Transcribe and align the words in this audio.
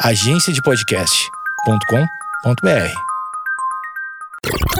agenciadepodcast.com.br. 0.00 2.92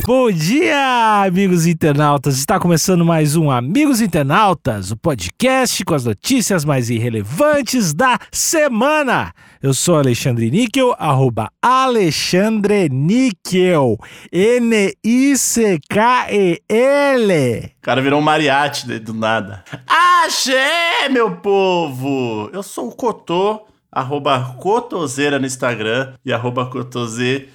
Bom 0.06 0.30
dia, 0.30 1.24
amigos 1.26 1.66
internautas! 1.66 2.38
Está 2.38 2.60
começando 2.60 3.02
mais 3.04 3.34
um 3.34 3.50
Amigos 3.50 4.00
Internautas, 4.02 4.90
o 4.90 4.96
podcast 4.96 5.82
com 5.84 5.94
as 5.94 6.04
notícias 6.04 6.66
mais 6.66 6.90
irrelevantes 6.90 7.94
da 7.94 8.18
semana. 8.30 9.32
Eu 9.62 9.72
sou 9.72 9.96
Alexandre 9.96 10.50
Níquel, 10.50 10.94
arroba 10.98 11.50
Alexandre 11.62 12.90
Níquel, 12.90 13.96
N-I-C-K-E-L. 14.30 15.32
O 17.64 17.70
cara 17.82 18.02
virou 18.02 18.20
um 18.20 18.22
mariachi 18.22 18.98
do 19.00 19.14
nada. 19.14 19.64
Axé, 19.86 21.08
meu 21.10 21.36
povo! 21.36 22.50
Eu 22.52 22.62
sou 22.62 22.88
o 22.88 22.94
Cotô, 22.94 23.66
arroba 23.96 24.54
Cotoseira 24.60 25.38
no 25.38 25.46
Instagram 25.46 26.12
e 26.22 26.30
arroba 26.30 26.66
Cotoseira 26.66 27.46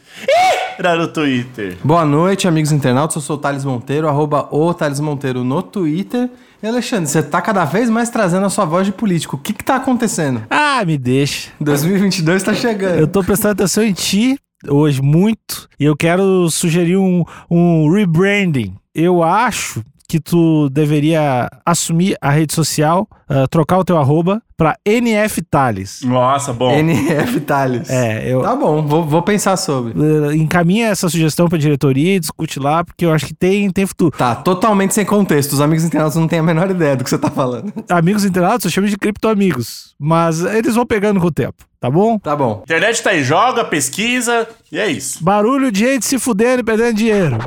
no 0.98 1.08
Twitter. 1.08 1.78
Boa 1.84 2.04
noite, 2.04 2.48
amigos 2.48 2.72
internautas. 2.72 3.16
Eu 3.18 3.22
sou 3.22 3.36
o 3.36 3.40
Thales 3.40 3.64
Monteiro, 3.64 4.08
arroba 4.08 4.50
o 4.52 4.74
Thales 4.74 5.00
Monteiro 5.00 5.44
no 5.44 5.62
Twitter. 5.62 6.32
E 6.64 6.66
Alexandre, 6.66 7.08
você 7.08 7.22
tá 7.22 7.40
cada 7.44 7.64
vez 7.66 7.92
mais 7.92 8.10
trazendo 8.10 8.48
a 8.48 8.50
sua 8.50 8.66
voz 8.66 8.88
de 8.88 8.92
político. 8.92 9.36
O 9.36 9.40
que 9.40 9.54
que 9.54 9.64
tá 9.64 9.76
acontecendo? 9.76 10.42
Ah, 10.50 10.84
me 10.84 10.98
deixa. 10.98 11.52
2022 11.62 12.42
tá 12.42 12.56
chegando. 12.56 12.98
Eu 12.98 13.08
tô 13.08 13.24
prestando 13.24 13.52
atenção 13.52 13.84
em 13.84 13.94
ti 13.94 14.36
hoje 14.68 15.00
muito 15.00 15.70
e 15.80 15.86
eu 15.86 15.96
quero 15.96 16.50
sugerir 16.50 16.98
um, 16.98 17.24
um 17.52 17.92
rebranding. 17.92 18.76
Eu 18.96 19.22
acho 19.22 19.84
que 20.12 20.20
tu 20.20 20.70
deveria 20.70 21.50
assumir 21.66 22.18
a 22.20 22.30
rede 22.32 22.54
social, 22.54 23.08
uh, 23.30 23.48
trocar 23.50 23.78
o 23.78 23.84
teu 23.86 23.98
arroba 23.98 24.42
pra 24.58 24.76
NF 24.86 25.42
Thales. 25.42 26.02
Nossa, 26.04 26.52
bom. 26.52 26.70
NF 26.70 27.40
Thales. 27.40 27.90
É, 27.90 28.30
eu 28.30 28.42
Tá 28.42 28.54
bom, 28.54 28.86
vou, 28.86 29.06
vou 29.06 29.22
pensar 29.22 29.56
sobre. 29.56 29.94
uh, 29.98 30.34
encaminha 30.34 30.88
essa 30.88 31.08
sugestão 31.08 31.48
pra 31.48 31.58
diretoria 31.58 32.18
e 32.18 32.20
discute 32.20 32.60
lá, 32.60 32.84
porque 32.84 33.06
eu 33.06 33.14
acho 33.14 33.26
que 33.26 33.34
tem, 33.34 33.70
tem 33.72 33.86
futuro. 33.86 34.12
Tá, 34.18 34.36
totalmente 34.36 34.94
sem 34.94 35.06
contexto. 35.06 35.54
Os 35.54 35.62
amigos 35.62 35.86
internautas 35.86 36.18
não 36.20 36.28
têm 36.28 36.40
a 36.40 36.44
menor 36.44 36.70
ideia 36.70 36.98
do 36.98 37.06
que 37.06 37.10
você 37.10 37.18
tá 37.18 37.32
falando. 37.32 37.72
Amigos 37.90 38.26
internautas, 38.26 38.66
eu 38.66 38.72
chamo 38.72 38.88
de 38.88 38.98
criptoamigos, 38.98 39.96
mas 39.98 40.42
eles 40.44 40.76
vão 40.76 40.86
pegando 40.86 41.22
com 41.22 41.28
o 41.28 41.32
tempo, 41.32 41.64
tá 41.80 41.90
bom? 41.90 42.20
Tá 42.20 42.36
bom. 42.36 42.60
Internet 42.64 43.02
tá 43.02 43.12
aí, 43.12 43.24
joga, 43.24 43.64
pesquisa 43.64 44.46
e 44.70 44.78
é 44.78 44.92
isso. 44.92 45.24
Barulho 45.24 45.72
de 45.72 45.80
gente 45.80 46.06
se 46.06 46.20
fudendo 46.20 46.60
e 46.60 46.64
perdendo 46.66 46.98
dinheiro. 46.98 47.38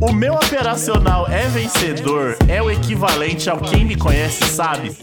O 0.00 0.12
meu 0.12 0.34
operacional 0.34 1.26
é 1.28 1.48
vencedor 1.48 2.36
é 2.46 2.62
o 2.62 2.70
equivalente 2.70 3.50
ao 3.50 3.58
quem 3.58 3.84
me 3.84 3.96
conhece 3.96 4.44
sabe. 4.44 4.96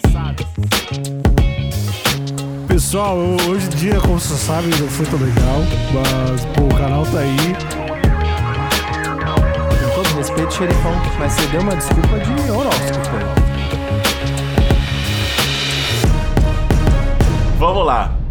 Pessoal, 2.66 3.18
hoje 3.18 3.66
em 3.66 3.70
dia, 3.76 4.00
como 4.00 4.18
você 4.18 4.36
sabe, 4.36 4.70
não 4.80 4.88
foi 4.88 5.06
tão 5.06 5.20
legal, 5.20 5.60
mas 5.94 6.46
pô, 6.46 6.64
o 6.64 6.78
canal 6.78 7.06
tá 7.08 7.20
aí. 7.20 7.56
Com 9.84 9.96
todo 9.96 10.18
respeito, 10.18 10.54
xerifão, 10.54 10.94
mas 11.20 11.34
você 11.34 11.46
deu 11.48 11.60
uma 11.60 11.76
desculpa 11.76 12.18
de 12.20 12.52
horóscopo. 12.52 13.15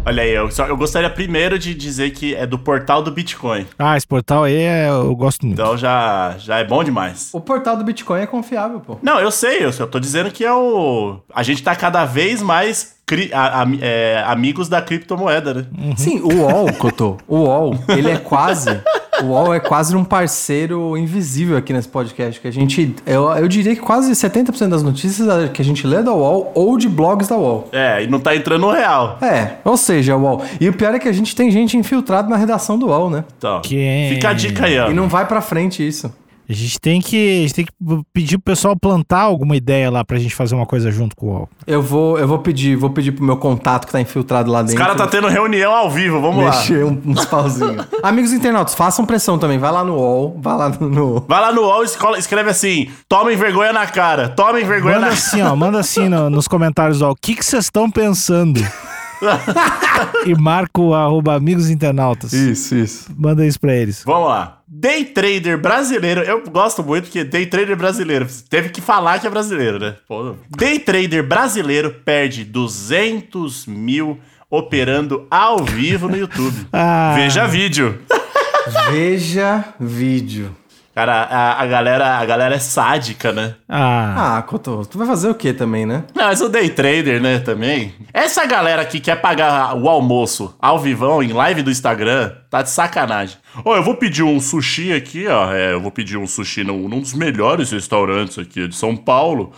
Olha 0.07 0.21
aí, 0.21 0.31
eu, 0.31 0.51
só, 0.51 0.67
eu 0.67 0.77
gostaria 0.77 1.09
primeiro 1.09 1.57
de 1.57 1.73
dizer 1.73 2.11
que 2.11 2.35
é 2.35 2.45
do 2.45 2.59
portal 2.59 3.01
do 3.01 3.09
Bitcoin. 3.11 3.65
Ah, 3.79 3.97
esse 3.97 4.05
portal 4.05 4.43
aí 4.43 4.55
é- 4.55 4.87
eu 4.89 5.15
gosto 5.15 5.45
muito. 5.47 5.59
Então 5.59 5.75
já, 5.75 6.35
já 6.37 6.59
é 6.59 6.63
bom 6.63 6.83
demais. 6.83 7.29
O 7.33 7.41
portal 7.41 7.75
do 7.75 7.83
Bitcoin 7.83 8.21
é 8.21 8.27
confiável, 8.27 8.79
pô. 8.79 8.97
Não, 9.01 9.19
eu 9.19 9.31
sei, 9.31 9.65
eu 9.65 9.73
só 9.73 9.87
tô 9.87 9.99
dizendo 9.99 10.29
que 10.29 10.45
é 10.45 10.53
o. 10.53 11.17
A 11.33 11.41
gente 11.41 11.63
tá 11.63 11.75
cada 11.75 12.05
vez 12.05 12.39
mais 12.43 12.97
cri- 13.03 13.31
a- 13.33 13.63
a- 13.63 13.67
é, 13.81 14.23
amigos 14.27 14.69
da 14.69 14.79
criptomoeda, 14.79 15.53
né? 15.55 15.65
Sim, 15.97 16.19
o 16.19 16.27
UOL, 16.35 16.71
Cotô, 16.73 17.17
o 17.27 17.37
UOL, 17.39 17.75
ele 17.89 18.11
é 18.11 18.17
quase. 18.17 18.79
O 19.23 19.27
UOL 19.27 19.53
é 19.53 19.59
quase 19.59 19.95
um 19.95 20.03
parceiro 20.03 20.97
invisível 20.97 21.57
aqui 21.57 21.71
nesse 21.71 21.87
podcast. 21.87 22.39
Que 22.39 22.47
a 22.47 22.51
gente. 22.51 22.95
Eu, 23.05 23.29
eu 23.29 23.47
diria 23.47 23.75
que 23.75 23.81
quase 23.81 24.11
70% 24.11 24.69
das 24.69 24.83
notícias 24.83 25.49
que 25.51 25.61
a 25.61 25.65
gente 25.65 25.85
lê 25.87 25.97
é 25.97 26.03
da 26.03 26.13
UOL 26.13 26.51
ou 26.53 26.77
de 26.77 26.89
blogs 26.89 27.27
da 27.27 27.37
UOL. 27.37 27.69
É, 27.71 28.03
e 28.03 28.07
não 28.07 28.19
tá 28.19 28.35
entrando 28.35 28.61
no 28.61 28.71
real. 28.71 29.17
É, 29.21 29.55
ou 29.63 29.77
seja, 29.77 30.15
UOL. 30.15 30.43
E 30.59 30.67
o 30.67 30.73
pior 30.73 30.93
é 30.93 30.99
que 30.99 31.07
a 31.07 31.13
gente 31.13 31.35
tem 31.35 31.49
gente 31.51 31.77
infiltrada 31.77 32.27
na 32.29 32.35
redação 32.35 32.77
do 32.77 32.87
UOL, 32.87 33.09
né? 33.09 33.23
Então, 33.37 33.61
Quem? 33.61 34.09
fica 34.09 34.29
a 34.29 34.33
dica 34.33 34.65
aí, 34.65 34.79
ó. 34.79 34.89
E 34.89 34.93
não 34.93 35.07
vai 35.07 35.25
pra 35.25 35.41
frente 35.41 35.85
isso. 35.85 36.11
A 36.47 36.53
gente 36.53 36.79
tem 36.79 37.01
que, 37.01 37.39
a 37.39 37.41
gente 37.41 37.53
tem 37.55 37.65
que 37.65 37.71
pedir 38.13 38.37
pro 38.37 38.53
pessoal 38.53 38.75
plantar 38.79 39.21
alguma 39.21 39.55
ideia 39.55 39.89
lá 39.89 40.05
pra 40.05 40.19
gente 40.19 40.35
fazer 40.35 40.53
uma 40.53 40.65
coisa 40.67 40.91
junto 40.91 41.15
com 41.15 41.25
o 41.25 41.29
UOL. 41.31 41.49
Eu 41.65 41.81
vou, 41.81 42.19
eu 42.19 42.27
vou 42.27 42.37
pedir, 42.37 42.75
vou 42.75 42.91
pedir 42.91 43.13
pro 43.13 43.23
meu 43.25 43.35
contato 43.37 43.87
que 43.87 43.91
tá 43.91 43.99
infiltrado 43.99 44.51
lá 44.51 44.59
Os 44.61 44.67
dentro. 44.67 44.79
caras 44.83 44.95
tá 44.95 45.07
tendo 45.07 45.27
reunião 45.27 45.73
ao 45.73 45.89
vivo, 45.89 46.21
vamos 46.21 46.43
lá. 46.45 46.51
mexer 46.51 46.85
um- 46.85 47.01
uns 47.03 47.25
pauzinhos. 47.25 47.87
Amigos 48.03 48.31
internautas, 48.31 48.75
façam 48.75 49.05
pressão 49.07 49.39
também. 49.39 49.57
Vai 49.57 49.71
lá 49.71 49.83
no 49.83 49.95
UOL, 49.95 50.37
vai 50.39 50.55
lá 50.55 50.69
no- 50.69 50.87
no 50.89 51.19
Vai 51.27 51.41
lá 51.41 51.51
no 51.51 51.61
UOL 51.63 51.83
e 51.83 52.19
escreve 52.19 52.49
assim: 52.51 52.89
tomem 53.09 53.35
vergonha 53.35 53.73
na 53.73 53.87
cara, 53.87 54.29
tomem 54.29 54.63
vergonha 54.63 54.95
Manda 54.95 55.07
na 55.07 55.13
assim, 55.13 55.41
ó, 55.41 55.55
manda 55.55 55.79
assim 55.79 56.07
no- 56.07 56.29
nos 56.29 56.47
comentários, 56.47 57.01
ó, 57.01 57.09
o 57.11 57.15
que 57.15 57.33
que 57.35 57.43
vocês 57.43 57.65
estão 57.65 57.89
pensando? 57.89 58.59
e 60.25 60.35
marca 60.35 60.79
o 60.81 60.93
arroba 60.93 61.33
amigos 61.35 61.69
internautas. 61.69 62.33
Isso, 62.33 62.75
isso. 62.75 63.11
Manda 63.17 63.45
isso 63.45 63.59
pra 63.59 63.73
eles. 63.73 64.03
Vamos 64.05 64.27
lá. 64.29 64.54
Day 64.67 65.05
trader 65.05 65.59
brasileiro, 65.59 66.21
eu 66.21 66.41
gosto 66.49 66.83
muito 66.83 67.03
porque 67.05 67.23
day 67.23 67.45
trader 67.45 67.75
brasileiro, 67.75 68.27
teve 68.49 68.69
que 68.69 68.81
falar 68.81 69.19
que 69.19 69.27
é 69.27 69.29
brasileiro, 69.29 69.77
né? 69.79 69.95
Pô. 70.07 70.35
Day 70.49 70.79
trader 70.79 71.23
brasileiro 71.23 71.91
perde 72.03 72.43
200 72.43 73.67
mil 73.67 74.19
operando 74.49 75.27
ao 75.29 75.63
vivo 75.63 76.07
no 76.07 76.17
YouTube. 76.17 76.55
Ah. 76.73 77.13
Veja 77.15 77.45
vídeo. 77.47 77.99
Veja 78.91 79.63
vídeo. 79.79 80.55
Cara, 80.93 81.23
a, 81.23 81.61
a 81.61 81.65
galera, 81.67 82.17
a 82.17 82.25
galera 82.25 82.55
é 82.55 82.59
sádica, 82.59 83.33
né? 83.33 83.55
Ah, 83.67 84.37
Ah, 84.37 84.41
Cotô, 84.43 84.85
tu 84.85 84.97
vai 84.97 85.05
fazer 85.05 85.27
o 85.29 85.35
quê 85.35 85.51
também, 85.53 85.85
né? 85.85 86.05
Não, 86.15 86.23
mas 86.25 86.39
o 86.39 86.47
day 86.47 86.69
trader, 86.69 87.21
né, 87.21 87.39
também. 87.39 87.93
Essa 88.13 88.45
galera 88.45 88.85
que 88.85 89.01
quer 89.01 89.17
pagar 89.19 89.75
o 89.75 89.89
almoço 89.89 90.55
ao 90.57 90.79
vivão 90.79 91.21
em 91.21 91.33
live 91.33 91.61
do 91.63 91.69
Instagram, 91.69 92.31
tá 92.57 92.61
de 92.63 92.69
sacanagem. 92.69 93.37
Ó, 93.63 93.75
eu 93.75 93.83
vou 93.83 93.95
pedir 93.95 94.23
um 94.23 94.39
sushi 94.39 94.93
aqui, 94.93 95.27
ó. 95.27 95.51
É, 95.51 95.73
eu 95.73 95.81
vou 95.81 95.91
pedir 95.91 96.17
um 96.17 96.27
sushi 96.27 96.63
num, 96.63 96.87
num 96.87 96.99
dos 96.99 97.13
melhores 97.13 97.71
restaurantes 97.71 98.37
aqui 98.37 98.67
de 98.67 98.75
São 98.75 98.95
Paulo. 98.95 99.51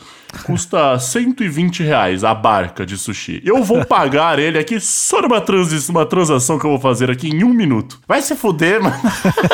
Custa 0.43 0.99
120 0.99 1.83
reais 1.83 2.23
a 2.23 2.33
barca 2.33 2.85
de 2.85 2.97
sushi. 2.97 3.41
Eu 3.45 3.63
vou 3.63 3.85
pagar 3.85 4.39
ele 4.39 4.57
aqui 4.57 4.79
só 4.79 5.21
numa 5.21 5.43
uma 5.89 6.05
transação 6.05 6.59
que 6.59 6.65
eu 6.65 6.71
vou 6.71 6.79
fazer 6.79 7.09
aqui 7.09 7.29
em 7.29 7.43
um 7.43 7.53
minuto. 7.53 7.99
Vai 8.07 8.21
se 8.21 8.35
fuder, 8.35 8.81
mano. 8.81 8.95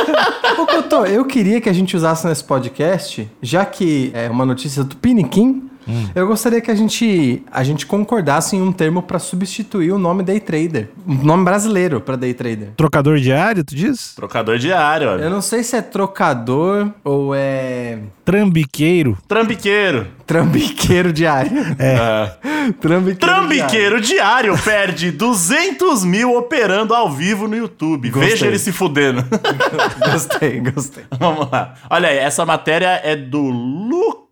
Ô, 0.57 0.65
Cotô, 0.65 1.05
eu 1.05 1.25
queria 1.25 1.61
que 1.61 1.69
a 1.69 1.73
gente 1.73 1.95
usasse 1.95 2.27
nesse 2.27 2.43
podcast, 2.43 3.29
já 3.41 3.65
que 3.65 4.11
é 4.13 4.29
uma 4.29 4.45
notícia 4.45 4.83
do 4.83 4.95
Piniquim, 4.95 5.69
eu 6.15 6.27
gostaria 6.27 6.61
que 6.61 6.71
a 6.71 6.75
gente, 6.75 7.43
a 7.51 7.63
gente 7.63 7.85
concordasse 7.85 8.55
em 8.55 8.61
um 8.61 8.71
termo 8.71 9.01
pra 9.01 9.19
substituir 9.19 9.91
o 9.91 9.97
nome 9.97 10.23
day 10.23 10.39
trader. 10.39 10.89
Um 11.07 11.23
nome 11.23 11.43
brasileiro 11.43 11.99
pra 12.01 12.15
day 12.15 12.33
trader. 12.33 12.69
trocador 12.75 13.17
diário, 13.17 13.63
tu 13.63 13.75
diz? 13.75 14.13
Trocador 14.15 14.57
diário, 14.57 15.09
ó. 15.09 15.15
Eu 15.15 15.29
não 15.29 15.41
sei 15.41 15.63
se 15.63 15.75
é 15.75 15.81
trocador 15.81 16.89
ou 17.03 17.33
é 17.35 17.99
Trambiqueiro. 18.25 19.17
Trambiqueiro. 19.27 20.07
trambiqueiro 20.25 21.11
diário. 21.11 21.51
É. 21.77 22.31
Trambiqueiro, 22.79 23.19
Trambiqueiro 23.19 24.01
diário 24.01 24.57
perde 24.57 25.11
200 25.11 26.05
mil 26.05 26.33
operando 26.37 26.93
ao 26.93 27.11
vivo 27.11 27.47
no 27.47 27.55
YouTube. 27.55 28.09
Gostei. 28.09 28.29
Veja 28.31 28.47
ele 28.47 28.57
se 28.59 28.71
fudendo. 28.71 29.21
diário. 29.23 29.99
Gostei, 30.13 30.59
gostei. 30.59 31.03
Vamos 31.19 31.49
lá. 31.51 31.73
Olha 31.89 32.09
aí, 32.09 32.17
essa 32.17 32.45
matéria 32.45 33.01
é 33.03 33.15
do 33.15 33.41
Lucas 33.41 34.22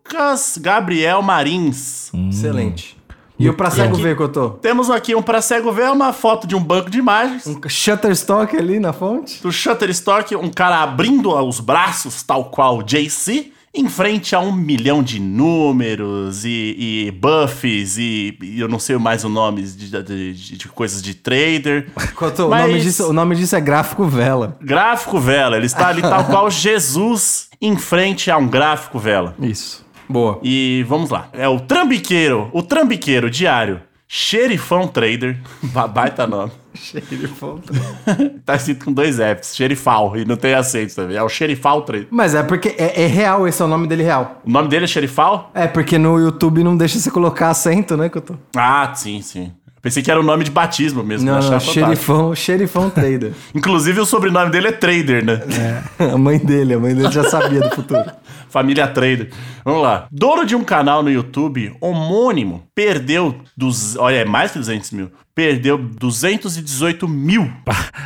Gabriel 0.60 1.22
Marins. 1.22 2.12
Excelente. 2.30 2.98
E 3.40 3.50
o 3.50 3.56
pra 3.56 3.72
cego 3.72 3.96
ver, 3.96 4.16
Cotô? 4.16 4.52
Temos 4.52 4.90
aqui 4.92 5.16
um 5.16 5.22
pra 5.24 5.42
cego 5.42 5.72
ver, 5.72 5.90
uma 5.90 6.14
foto 6.14 6.46
de 6.46 6.56
um 6.56 6.64
banco 6.64 6.92
de 6.92 7.00
imagens. 7.00 7.48
Um 7.48 7.60
Shutterstock 7.68 8.56
ali 8.56 8.80
na 8.80 8.94
fonte? 8.94 9.42
Do 9.42 9.52
Shutterstock, 9.52 10.36
um 10.36 10.50
cara 10.52 10.84
abrindo 10.84 11.34
os 11.34 11.60
braços, 11.60 12.22
tal 12.22 12.46
qual 12.46 12.84
JC, 12.84 13.52
em 13.74 13.90
frente 13.90 14.36
a 14.36 14.40
um 14.40 14.52
milhão 14.52 15.02
de 15.02 15.20
números 15.20 16.46
e, 16.46 17.08
e 17.08 17.12
buffs 17.12 17.98
e, 17.98 18.38
e 18.44 18.60
eu 18.60 18.68
não 18.68 18.78
sei 18.78 18.96
mais 18.98 19.24
o 19.24 19.30
nome 19.30 19.64
de, 19.64 19.90
de- 19.90 20.34
de- 20.34 20.58
de 20.58 20.68
coisas 20.68 21.02
de 21.02 21.16
trader. 21.16 21.88
Cotô, 22.14 22.48
Mas- 22.48 22.66
o, 22.66 22.68
nome 22.68 22.80
disso, 22.82 23.10
o 23.10 23.14
nome 23.14 23.36
disso 23.36 23.56
é 23.56 23.62
gráfico 23.62 24.06
vela. 24.06 24.56
Gráfico 24.62 25.20
vela, 25.20 25.58
ele 25.58 25.66
está 25.66 25.88
ali 25.88 26.02
tal 26.04 26.26
qual 26.30 26.50
Jesus 26.52 27.48
em 27.60 27.76
frente 27.78 28.30
a 28.30 28.38
um 28.38 28.48
gráfico 28.48 29.00
vela. 29.00 29.34
Isso. 29.40 29.84
Boa. 30.12 30.40
E 30.44 30.86
vamos 30.88 31.10
lá. 31.10 31.30
É 31.34 31.48
o 31.48 31.60
Trambiqueiro, 31.60 32.50
o 32.54 32.62
Trambiqueiro 32.62 33.30
diário. 33.30 33.82
Xerifão 34.08 34.88
Trader. 34.88 35.38
Ba- 35.72 35.88
Baita 35.88 36.28
nome. 36.28 36.52
Xerifão. 36.74 37.60
Tá 38.46 38.56
escrito 38.56 38.84
com 38.86 38.92
dois 38.92 39.18
Fs. 39.18 39.56
Xerifal. 39.56 40.18
E 40.18 40.26
não 40.26 40.36
tem 40.36 40.54
acento 40.54 40.96
também. 40.96 41.16
É 41.16 41.24
o 41.24 41.30
Xerifal 41.30 41.84
Trader. 41.84 42.08
Mas 42.12 42.36
é 42.36 42.44
porque 42.44 42.76
é, 42.78 43.04
é 43.04 43.08
real, 43.08 43.48
esse 43.48 43.62
é 43.62 43.66
o 43.66 43.68
nome 43.68 43.88
dele 43.88 44.04
real. 44.04 44.42
O 44.46 44.52
nome 44.52 44.68
dele 44.68 44.84
é 44.84 44.88
Xerifal? 44.88 45.50
É 45.54 45.66
porque 45.68 45.98
no 45.98 46.20
YouTube 46.20 46.62
não 46.64 46.76
deixa 46.76 47.00
você 47.00 47.10
colocar 47.10 47.50
acento, 47.50 47.96
né, 47.96 48.10
Cotô? 48.10 48.36
Ah, 48.56 48.92
sim, 48.94 49.22
sim. 49.22 49.54
Pensei 49.82 50.04
que 50.04 50.12
era 50.12 50.20
o 50.20 50.24
nome 50.24 50.44
de 50.44 50.52
batismo 50.52 51.04
mesmo. 51.04 51.30
Não, 51.30 51.40
não, 51.40 51.60
xerifão, 51.60 52.36
xerifão 52.36 52.90
trader. 52.90 53.32
Inclusive, 53.56 54.00
o 54.00 54.06
sobrenome 54.06 54.52
dele 54.52 54.68
é 54.68 54.72
Trader, 54.72 55.26
né? 55.26 55.84
a 55.98 56.18
mãe 56.18 56.38
dele, 56.38 56.76
a 56.76 56.80
mãe 56.80 56.94
dele 56.94 57.12
já 57.12 57.24
sabia 57.24 57.62
do 57.62 57.76
futuro. 57.76 58.06
Família 58.48 58.88
Trader. 58.88 59.30
Vamos 59.66 59.82
lá. 59.82 60.08
Dono 60.12 60.46
de 60.46 60.56
um 60.56 60.64
canal 60.64 61.02
no 61.02 61.10
YouTube 61.10 61.76
homônimo 61.80 62.64
perdeu. 62.76 63.36
Dos, 63.56 63.96
olha, 63.98 64.18
é 64.18 64.26
mais 64.26 64.52
que 64.52 64.60
200 64.60 64.92
mil. 64.92 65.12
Perdeu 65.34 65.78
218 65.78 67.08
mil. 67.08 67.50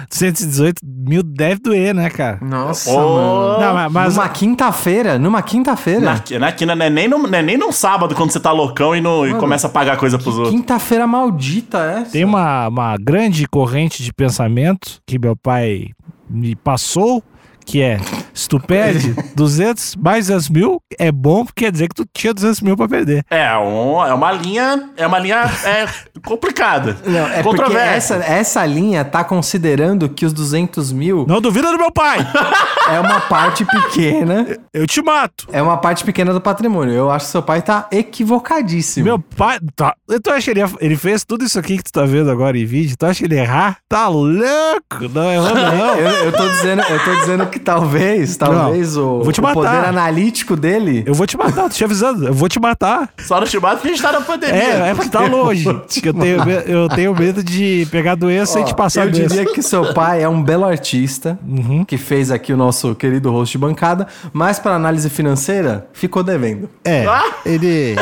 118 0.09 0.75
mil 0.83 1.23
deve 1.23 1.59
doer, 1.62 1.94
né, 1.94 2.09
cara? 2.09 2.39
Nossa, 2.41 2.91
mano. 2.91 3.59
Não, 3.59 3.73
mas, 3.73 3.91
mas- 3.91 4.15
Numa 4.15 4.29
quinta-feira, 4.29 5.17
numa 5.19 5.41
quinta-feira. 5.41 6.01
Na, 6.01 6.39
na 6.39 6.51
quina, 6.51 6.75
não, 6.75 6.85
é 6.85 6.89
nem 6.89 7.07
no, 7.07 7.27
é 7.35 7.41
nem 7.41 7.57
num 7.57 7.71
sábado 7.71 8.13
quando 8.15 8.31
você 8.31 8.39
tá 8.39 8.51
loucão 8.51 8.95
e, 8.95 9.01
no- 9.01 9.27
e 9.27 9.33
começa 9.35 9.67
a 9.67 9.69
pagar 9.69 9.97
coisa 9.97 10.17
pros 10.19 10.35
outros. 10.38 10.53
Quinta-feira 10.56 11.07
maldita 11.07 11.79
essa. 12.01 12.12
tem 12.12 12.23
uma, 12.23 12.67
uma 12.67 12.95
grande 12.97 13.47
corrente 13.47 14.03
de 14.03 14.13
pensamento 14.13 15.00
que 15.07 15.17
meu 15.17 15.35
pai 15.35 15.89
me 16.29 16.56
passou, 16.56 17.23
que 17.65 17.81
é, 17.81 18.00
se 18.33 18.47
tu 18.47 18.59
perde 18.59 19.15
200 19.35 19.95
mais 19.95 20.27
200 20.27 20.50
mil, 20.50 20.81
é 20.97 21.12
bom 21.12 21.44
porque 21.45 21.65
quer 21.65 21.71
dizer 21.71 21.88
que 21.88 21.95
tu 21.95 22.06
tinha 22.13 22.33
200 22.33 22.62
mil 22.62 22.77
pra 22.77 22.88
perder. 22.88 23.25
É, 23.29 23.57
um- 23.57 24.06
é 24.06 24.13
uma 24.13 24.31
linha. 24.31 24.89
É 24.97 25.07
uma 25.07 25.17
linha 25.17 25.38
é, 25.63 25.88
complicada. 26.23 26.97
Não, 27.06 27.27
é 27.27 27.41
porque 27.41 27.73
essa, 27.75 28.15
essa 28.17 28.65
linha 28.65 29.03
tá 29.03 29.23
considerando 29.23 30.07
que 30.09 30.25
os 30.25 30.33
200 30.33 30.91
mil 30.91 31.25
Não 31.27 31.41
duvida 31.41 31.71
do 31.71 31.77
meu 31.77 31.91
pai! 31.91 32.19
é 32.91 33.00
uma 33.00 33.21
parte 33.21 33.65
pequena. 33.65 34.45
Eu 34.73 34.85
te 34.85 35.01
mato! 35.01 35.47
É 35.51 35.62
uma 35.62 35.77
parte 35.77 36.03
pequena 36.03 36.33
do 36.33 36.41
patrimônio. 36.41 36.94
Eu 36.94 37.09
acho 37.09 37.25
que 37.25 37.31
seu 37.31 37.41
pai 37.41 37.62
tá 37.62 37.88
equivocadíssimo. 37.91 39.06
Meu 39.06 39.19
pai. 39.19 39.59
Tá, 39.75 39.95
tu 40.21 40.29
acha 40.29 40.53
que 40.53 40.59
ele, 40.59 40.69
ele 40.79 40.95
fez 40.95 41.23
tudo 41.23 41.44
isso 41.45 41.57
aqui 41.57 41.77
que 41.77 41.83
tu 41.85 41.91
tá 41.91 42.06
vendo 42.06 42.29
agora 42.29 42.57
em 42.57 42.65
vídeo? 42.65 42.95
Tu 42.97 43.06
acha 43.06 43.19
que 43.19 43.25
ele 43.25 43.39
errar? 43.39 43.77
Tá 43.89 44.07
louco! 44.07 45.09
Não 45.13 45.31
errou, 45.31 45.56
não. 45.56 45.95
Eu, 46.06 46.25
eu 46.25 46.31
tô 46.31 46.47
dizendo, 46.50 46.81
eu 46.83 47.03
tô 47.03 47.15
dizendo 47.15 47.47
que 47.56 47.60
talvez, 47.66 48.36
talvez 48.38 48.98
o, 48.98 49.22
vou 49.24 49.31
te 49.31 49.40
o 49.40 49.44
matar. 49.44 49.54
poder 49.56 49.86
analítico 49.88 50.56
dele. 50.56 51.04
Eu 51.07 51.13
vou 51.13 51.25
te 51.25 51.38
matar, 51.38 51.63
tô 51.63 51.69
te 51.69 51.84
avisando. 51.84 52.28
Eu 52.28 52.34
vou 52.34 52.50
te 52.50 52.60
matar. 52.60 53.10
Só 53.19 53.40
no 53.40 53.48
Chibata 53.48 53.75
porque 53.78 53.88
a 53.88 53.92
gente 53.92 54.02
tá 54.02 54.12
na 54.12 54.22
pandemia. 54.22 54.56
É, 54.56 54.90
é 54.90 54.94
porque 54.96 55.10
tá 55.10 55.22
longe. 55.25 55.63
Que 55.88 56.10
eu, 56.10 56.13
tenho, 56.13 56.38
eu 56.68 56.90
tenho 56.90 57.16
medo 57.16 57.42
de 57.44 57.88
pegar 57.90 58.16
doença 58.16 58.60
e 58.60 58.63
Ó, 58.63 58.66
te 58.66 58.75
passar 58.75 59.06
eu 59.07 59.12
doença. 59.12 59.36
diria 59.36 59.52
que 59.54 59.62
seu 59.62 59.94
pai 59.94 60.22
é 60.22 60.28
um 60.30 60.44
belo 60.44 60.66
artista 60.66 61.40
que 61.88 61.98
fez 61.98 62.30
aqui 62.31 62.52
o 62.54 62.57
nosso 62.57 62.94
querido 62.96 63.31
host 63.31 63.54
de 63.54 63.58
bancada, 63.58 64.08
mas 64.34 64.60
para 64.60 64.75
análise 64.75 65.10
financeira 65.10 65.88
ficou 65.94 66.22
devendo. 66.24 66.69
É, 66.84 67.06
Ah! 67.06 67.24
ele 67.46 67.96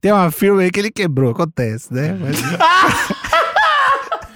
tem 0.00 0.12
uma 0.12 0.30
firma 0.30 0.60
aí 0.62 0.70
que 0.70 0.78
ele 0.80 0.90
quebrou, 0.90 1.30
acontece, 1.30 1.92
né? 1.92 2.16
Mas- 2.20 2.36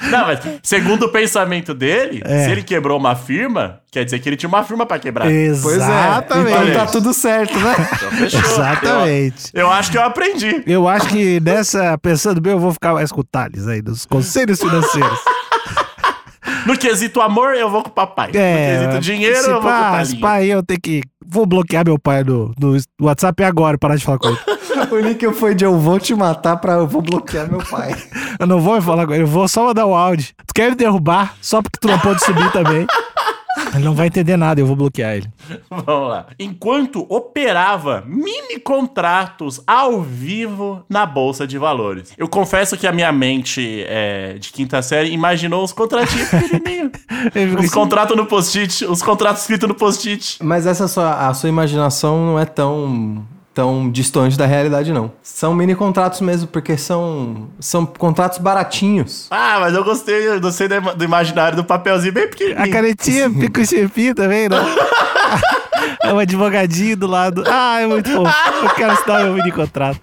Não, 0.02 0.26
mas 0.26 0.41
segundo 0.62 1.05
o 1.05 1.08
pensamento 1.11 1.75
dele, 1.75 2.23
É. 2.25 2.44
se 2.44 2.50
ele 2.50 2.62
quebrou 2.62 2.99
uma 2.99 3.14
firma, 3.14 3.81
quer 3.91 4.05
dizer 4.05 4.19
que 4.19 4.29
ele 4.29 4.37
tinha 4.37 4.49
uma 4.49 4.64
firma 4.64 4.87
pra 4.87 4.99
quebrar. 4.99 5.25
Pois 5.25 5.75
Exatamente. 5.76 6.56
é. 6.56 6.64
Então 6.70 6.87
tá 6.87 6.87
tudo 6.87 7.12
certo, 7.12 7.58
né? 7.58 7.75
Então, 7.94 8.11
fechou. 8.12 8.41
Exatamente. 8.41 9.50
Eu, 9.52 9.61
eu 9.62 9.70
acho 9.70 9.91
que 9.91 9.99
eu 9.99 10.02
aprendi. 10.02 10.62
Eu 10.67 10.88
acho 10.88 11.08
que 11.08 11.38
nessa, 11.41 11.99
pensando 11.99 12.41
bem, 12.41 12.52
eu 12.52 12.58
vou 12.58 12.73
ficar 12.73 12.94
mais 12.94 13.12
com 13.12 13.20
o 13.20 13.25
Thales 13.25 13.67
aí, 13.69 13.82
dos 13.82 14.06
conselhos 14.06 14.58
financeiros. 14.61 15.19
No 16.67 16.76
quesito 16.76 17.20
amor, 17.20 17.55
eu 17.55 17.70
vou 17.70 17.82
com 17.82 17.88
o 17.88 17.93
papai. 17.93 18.31
É, 18.35 18.75
no 18.75 18.85
quesito 18.88 19.00
dinheiro, 19.00 19.37
eu 19.38 19.62
vou 19.62 19.62
com 19.62 19.69
o 19.69 20.20
pá, 20.20 20.32
aí 20.32 20.50
eu 20.50 20.62
tenho 20.62 20.81
que. 20.81 21.02
Vou 21.25 21.47
bloquear 21.47 21.85
meu 21.87 21.99
pai 21.99 22.25
no, 22.25 22.52
no 22.58 22.76
WhatsApp 23.00 23.44
agora, 23.44 23.79
parar 23.79 23.97
de 23.97 24.05
falar 24.05 24.19
com 24.19 24.29
ele. 24.29 24.38
o 24.90 25.00
níquel 25.00 25.32
foi 25.32 25.54
de 25.54 25.64
eu 25.64 25.78
vou 25.78 25.98
te 25.98 26.14
matar 26.14 26.56
pra 26.56 26.74
eu 26.74 26.86
vou 26.86 27.02
bloquear 27.02 27.50
meu 27.50 27.64
pai. 27.64 27.94
Eu 28.38 28.46
não 28.46 28.60
vou 28.60 28.80
falar 28.80 29.04
ele, 29.10 29.22
eu 29.22 29.26
vou 29.26 29.48
só 29.48 29.66
mandar 29.66 29.86
o 29.86 29.94
áudio. 29.94 30.32
Tu 30.46 30.54
quer 30.54 30.70
me 30.70 30.76
derrubar 30.76 31.34
só 31.40 31.62
porque 31.62 31.78
tu 31.80 31.88
não 31.88 31.98
pode 31.98 32.24
subir 32.24 32.50
também. 32.52 32.86
Ele 33.74 33.84
não 33.84 33.94
vai 33.94 34.06
entender 34.06 34.36
nada, 34.36 34.60
eu 34.60 34.66
vou 34.66 34.74
bloquear 34.74 35.16
ele. 35.16 35.28
Vamos 35.68 36.08
lá. 36.08 36.26
Enquanto 36.38 37.06
operava 37.08 38.02
mini 38.06 38.58
contratos 38.58 39.60
ao 39.66 40.02
vivo 40.02 40.84
na 40.88 41.06
Bolsa 41.06 41.46
de 41.46 41.56
Valores. 41.58 42.12
Eu 42.16 42.28
confesso 42.28 42.76
que 42.76 42.86
a 42.86 42.92
minha 42.92 43.12
mente 43.12 43.84
é, 43.86 44.34
de 44.38 44.52
quinta 44.52 44.82
série 44.82 45.10
imaginou 45.10 45.62
os 45.62 45.72
contratinhos 45.72 46.28
pequenininhos. 46.28 46.90
Os 47.54 47.64
assim, 47.64 47.70
contratos 47.70 48.16
no 48.16 48.24
post-it, 48.24 48.84
os 48.86 49.02
contratos 49.02 49.42
escritos 49.42 49.68
no 49.68 49.74
post-it. 49.74 50.38
Mas 50.42 50.66
essa 50.66 50.88
sua, 50.88 51.28
a 51.28 51.34
sua 51.34 51.48
imaginação 51.48 52.24
não 52.24 52.38
é 52.38 52.46
tão 52.46 53.26
tão 53.60 53.90
distante 53.90 54.38
da 54.38 54.46
realidade 54.46 54.90
não. 54.90 55.12
São 55.22 55.54
mini 55.54 55.74
contratos 55.74 56.22
mesmo, 56.22 56.48
porque 56.48 56.78
são 56.78 57.48
são 57.60 57.84
contratos 57.84 58.38
baratinhos. 58.38 59.26
Ah, 59.30 59.58
mas 59.60 59.74
eu 59.74 59.84
gostei, 59.84 60.26
eu 60.28 60.40
gostei 60.40 60.66
do 60.66 60.80
do 60.80 61.04
imaginário 61.04 61.56
do 61.56 61.62
papelzinho 61.64 62.14
bem 62.14 62.24
A 62.24 62.28
pequenininho. 62.28 62.72
canetinha 62.72 63.28
fica 63.38 63.60
o 63.60 63.66
chefinho 63.66 64.14
também, 64.14 64.48
né? 64.48 64.56
É 66.02 66.12
um 66.12 66.18
advogadinho 66.18 66.96
do 66.96 67.06
lado. 67.06 67.44
Ah, 67.46 67.80
é 67.80 67.86
muito 67.86 68.10
fofo. 68.10 68.34
Eu 68.62 68.70
quero 68.70 68.92
assinar 68.92 69.22
meu 69.22 69.34
mini 69.34 69.52
contrato. 69.52 70.00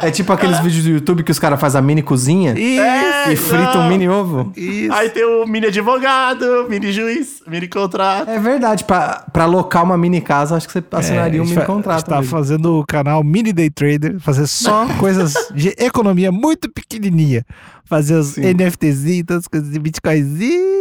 É 0.00 0.10
tipo 0.10 0.32
aqueles 0.32 0.58
vídeos 0.60 0.84
do 0.84 0.90
YouTube 0.90 1.22
que 1.22 1.30
os 1.30 1.38
caras 1.38 1.60
fazem 1.60 1.78
a 1.78 1.82
mini 1.82 2.02
cozinha 2.02 2.54
Isso, 2.58 3.30
e 3.32 3.36
fritam 3.36 3.82
um 3.82 3.88
mini 3.88 4.08
ovo. 4.08 4.52
isso. 4.56 4.92
Aí 4.92 5.08
tem 5.10 5.24
o 5.24 5.46
mini 5.46 5.66
advogado, 5.66 6.66
mini 6.68 6.90
juiz, 6.92 7.42
mini 7.46 7.68
contrato. 7.68 8.28
É 8.28 8.38
verdade, 8.38 8.84
pra, 8.84 9.24
pra 9.32 9.44
alocar 9.44 9.84
uma 9.84 9.96
mini 9.96 10.20
casa, 10.20 10.56
acho 10.56 10.66
que 10.66 10.72
você 10.72 10.82
assinaria 10.92 11.38
É, 11.38 11.40
um 11.40 11.44
a 11.44 11.46
gente 11.46 11.54
mini 11.54 11.60
fa- 11.66 11.72
contrato. 11.72 11.94
A 11.94 11.98
gente 12.00 12.08
tá 12.08 12.16
mesmo. 12.20 12.30
fazendo 12.30 12.78
o 12.80 12.84
canal 12.86 13.22
Mini 13.22 13.52
Day 13.52 13.70
Trader, 13.70 14.18
fazer 14.20 14.46
só 14.46 14.86
coisas 14.98 15.34
de 15.54 15.68
economia 15.78 16.32
muito 16.32 16.68
pequenininha. 16.70 17.44
Fazer 17.84 18.14
os 18.14 18.36
NFTzinhos, 18.36 19.24
todas 19.26 19.42
as 19.44 19.48
coisas 19.48 19.70
de 19.70 19.78
Bitcoinzinho. 19.78 20.72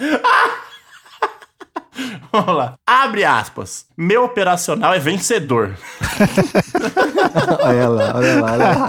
Vamos 2.32 2.56
lá. 2.56 2.74
Abre 2.86 3.24
aspas. 3.24 3.86
Meu 3.96 4.24
operacional 4.24 4.94
é 4.94 4.98
vencedor. 4.98 5.76
olha 7.60 7.88
lá, 7.88 8.12
olha 8.16 8.40
lá, 8.40 8.52
olha 8.52 8.68
lá. 8.68 8.88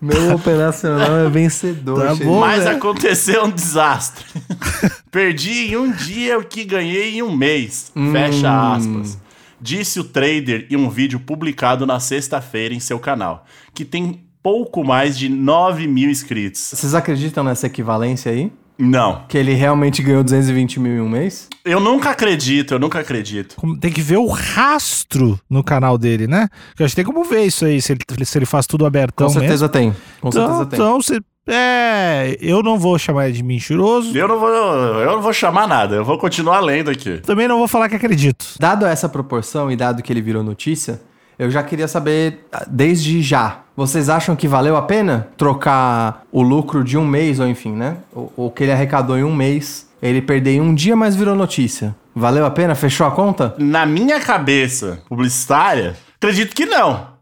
Meu 0.00 0.34
operacional 0.34 1.16
é 1.18 1.28
vencedor. 1.28 2.06
Tá 2.06 2.14
bom. 2.14 2.40
Mas 2.40 2.64
né? 2.64 2.72
aconteceu 2.72 3.44
um 3.44 3.50
desastre. 3.50 4.24
Perdi 5.10 5.72
em 5.72 5.76
um 5.76 5.90
dia 5.90 6.38
o 6.38 6.44
que 6.44 6.64
ganhei 6.64 7.16
em 7.16 7.22
um 7.22 7.34
mês. 7.34 7.90
Fecha 8.12 8.74
aspas. 8.74 9.18
Disse 9.60 9.98
o 9.98 10.04
trader 10.04 10.66
em 10.70 10.76
um 10.76 10.90
vídeo 10.90 11.18
publicado 11.18 11.86
na 11.86 11.98
sexta-feira 11.98 12.74
em 12.74 12.80
seu 12.80 12.98
canal, 12.98 13.46
que 13.72 13.84
tem 13.84 14.22
pouco 14.42 14.84
mais 14.84 15.18
de 15.18 15.28
9 15.28 15.86
mil 15.88 16.10
inscritos. 16.10 16.60
Vocês 16.74 16.94
acreditam 16.94 17.42
nessa 17.42 17.66
equivalência 17.66 18.30
aí? 18.30 18.52
Não. 18.78 19.24
Que 19.28 19.38
ele 19.38 19.54
realmente 19.54 20.02
ganhou 20.02 20.22
220 20.22 20.78
mil 20.80 20.92
em 20.96 21.00
um 21.00 21.08
mês? 21.08 21.48
Eu 21.64 21.80
nunca 21.80 22.10
acredito, 22.10 22.74
eu 22.74 22.78
nunca 22.78 23.00
acredito. 23.00 23.56
Tem 23.80 23.90
que 23.90 24.02
ver 24.02 24.18
o 24.18 24.26
rastro 24.26 25.40
no 25.48 25.64
canal 25.64 25.96
dele, 25.96 26.26
né? 26.26 26.48
Que 26.76 26.82
a 26.82 26.86
gente 26.86 26.96
tem 26.96 27.04
como 27.04 27.24
ver 27.24 27.44
isso 27.44 27.64
aí, 27.64 27.80
se 27.80 27.92
ele, 27.92 28.24
se 28.24 28.38
ele 28.38 28.46
faz 28.46 28.66
tudo 28.66 28.84
abertão 28.84 29.26
Com 29.26 29.32
certeza 29.32 29.64
mesmo. 29.64 29.68
tem. 29.70 29.96
Com 30.20 30.28
Então, 30.28 30.42
certeza 30.58 30.66
tem. 30.66 30.78
então 30.78 31.00
você, 31.00 31.20
é, 31.48 32.36
eu 32.40 32.62
não 32.62 32.78
vou 32.78 32.98
chamar 32.98 33.28
ele 33.28 33.38
de 33.38 33.42
mentiroso. 33.42 34.16
Eu 34.16 34.28
não 34.28 34.38
vou, 34.38 34.48
eu 34.48 35.12
não 35.12 35.22
vou 35.22 35.32
chamar 35.32 35.66
nada, 35.66 35.96
eu 35.96 36.04
vou 36.04 36.18
continuar 36.18 36.60
lendo 36.60 36.90
aqui. 36.90 37.18
Também 37.18 37.48
não 37.48 37.58
vou 37.58 37.68
falar 37.68 37.88
que 37.88 37.96
acredito. 37.96 38.44
Dado 38.60 38.84
essa 38.84 39.08
proporção 39.08 39.70
e 39.70 39.76
dado 39.76 40.02
que 40.02 40.12
ele 40.12 40.20
virou 40.20 40.42
notícia, 40.42 41.00
eu 41.38 41.50
já 41.50 41.62
queria 41.62 41.88
saber, 41.88 42.46
ah, 42.52 42.64
desde 42.68 43.22
já, 43.22 43.60
vocês 43.76 44.08
acham 44.08 44.34
que 44.34 44.48
valeu 44.48 44.76
a 44.76 44.82
pena 44.82 45.28
trocar 45.36 46.22
o 46.32 46.42
lucro 46.42 46.82
de 46.82 46.96
um 46.96 47.06
mês, 47.06 47.38
ou 47.38 47.46
enfim, 47.46 47.72
né? 47.72 47.98
O, 48.14 48.46
o 48.46 48.50
que 48.50 48.64
ele 48.64 48.72
arrecadou 48.72 49.18
em 49.18 49.24
um 49.24 49.34
mês, 49.34 49.86
ele 50.02 50.22
perder 50.22 50.52
em 50.52 50.60
um 50.60 50.74
dia, 50.74 50.96
mas 50.96 51.14
virou 51.14 51.34
notícia. 51.34 51.94
Valeu 52.14 52.46
a 52.46 52.50
pena? 52.50 52.74
Fechou 52.74 53.06
a 53.06 53.10
conta? 53.10 53.54
Na 53.58 53.84
minha 53.84 54.18
cabeça 54.18 55.00
publicitária, 55.08 55.94
acredito 56.16 56.54
que 56.54 56.64
não. 56.64 57.14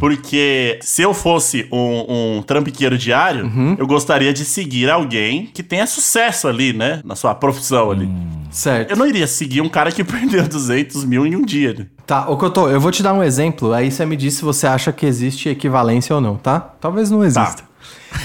Porque 0.00 0.78
se 0.82 1.02
eu 1.02 1.14
fosse 1.14 1.68
um, 1.70 2.38
um 2.38 2.42
trampiqueiro 2.42 2.98
diário, 2.98 3.46
eu 3.78 3.86
gostaria 3.86 4.32
de 4.32 4.44
seguir 4.44 4.90
alguém 4.90 5.46
que 5.46 5.62
tenha 5.62 5.86
sucesso 5.86 6.48
ali, 6.48 6.72
né? 6.72 7.00
Na 7.04 7.14
sua 7.14 7.32
profissão 7.34 7.90
ali. 7.92 8.08
Certo. 8.50 8.90
Eu 8.90 8.96
não 8.96 9.06
iria 9.06 9.26
seguir 9.26 9.60
um 9.60 9.68
cara 9.68 9.90
que 9.92 10.02
perdeu 10.04 10.46
200 10.46 11.04
mil 11.04 11.26
em 11.26 11.36
um 11.36 11.42
dia. 11.42 11.74
né? 11.78 11.86
Tá, 12.06 12.28
ô 12.28 12.36
Cotô, 12.36 12.68
eu 12.68 12.80
vou 12.80 12.90
te 12.90 13.02
dar 13.02 13.12
um 13.12 13.22
exemplo, 13.22 13.72
aí 13.72 13.90
você 13.90 14.06
me 14.06 14.16
diz 14.16 14.34
se 14.34 14.44
você 14.44 14.66
acha 14.66 14.92
que 14.92 15.04
existe 15.04 15.48
equivalência 15.48 16.14
ou 16.14 16.20
não, 16.20 16.36
tá? 16.36 16.58
Talvez 16.80 17.10
não 17.10 17.24
exista. 17.24 17.66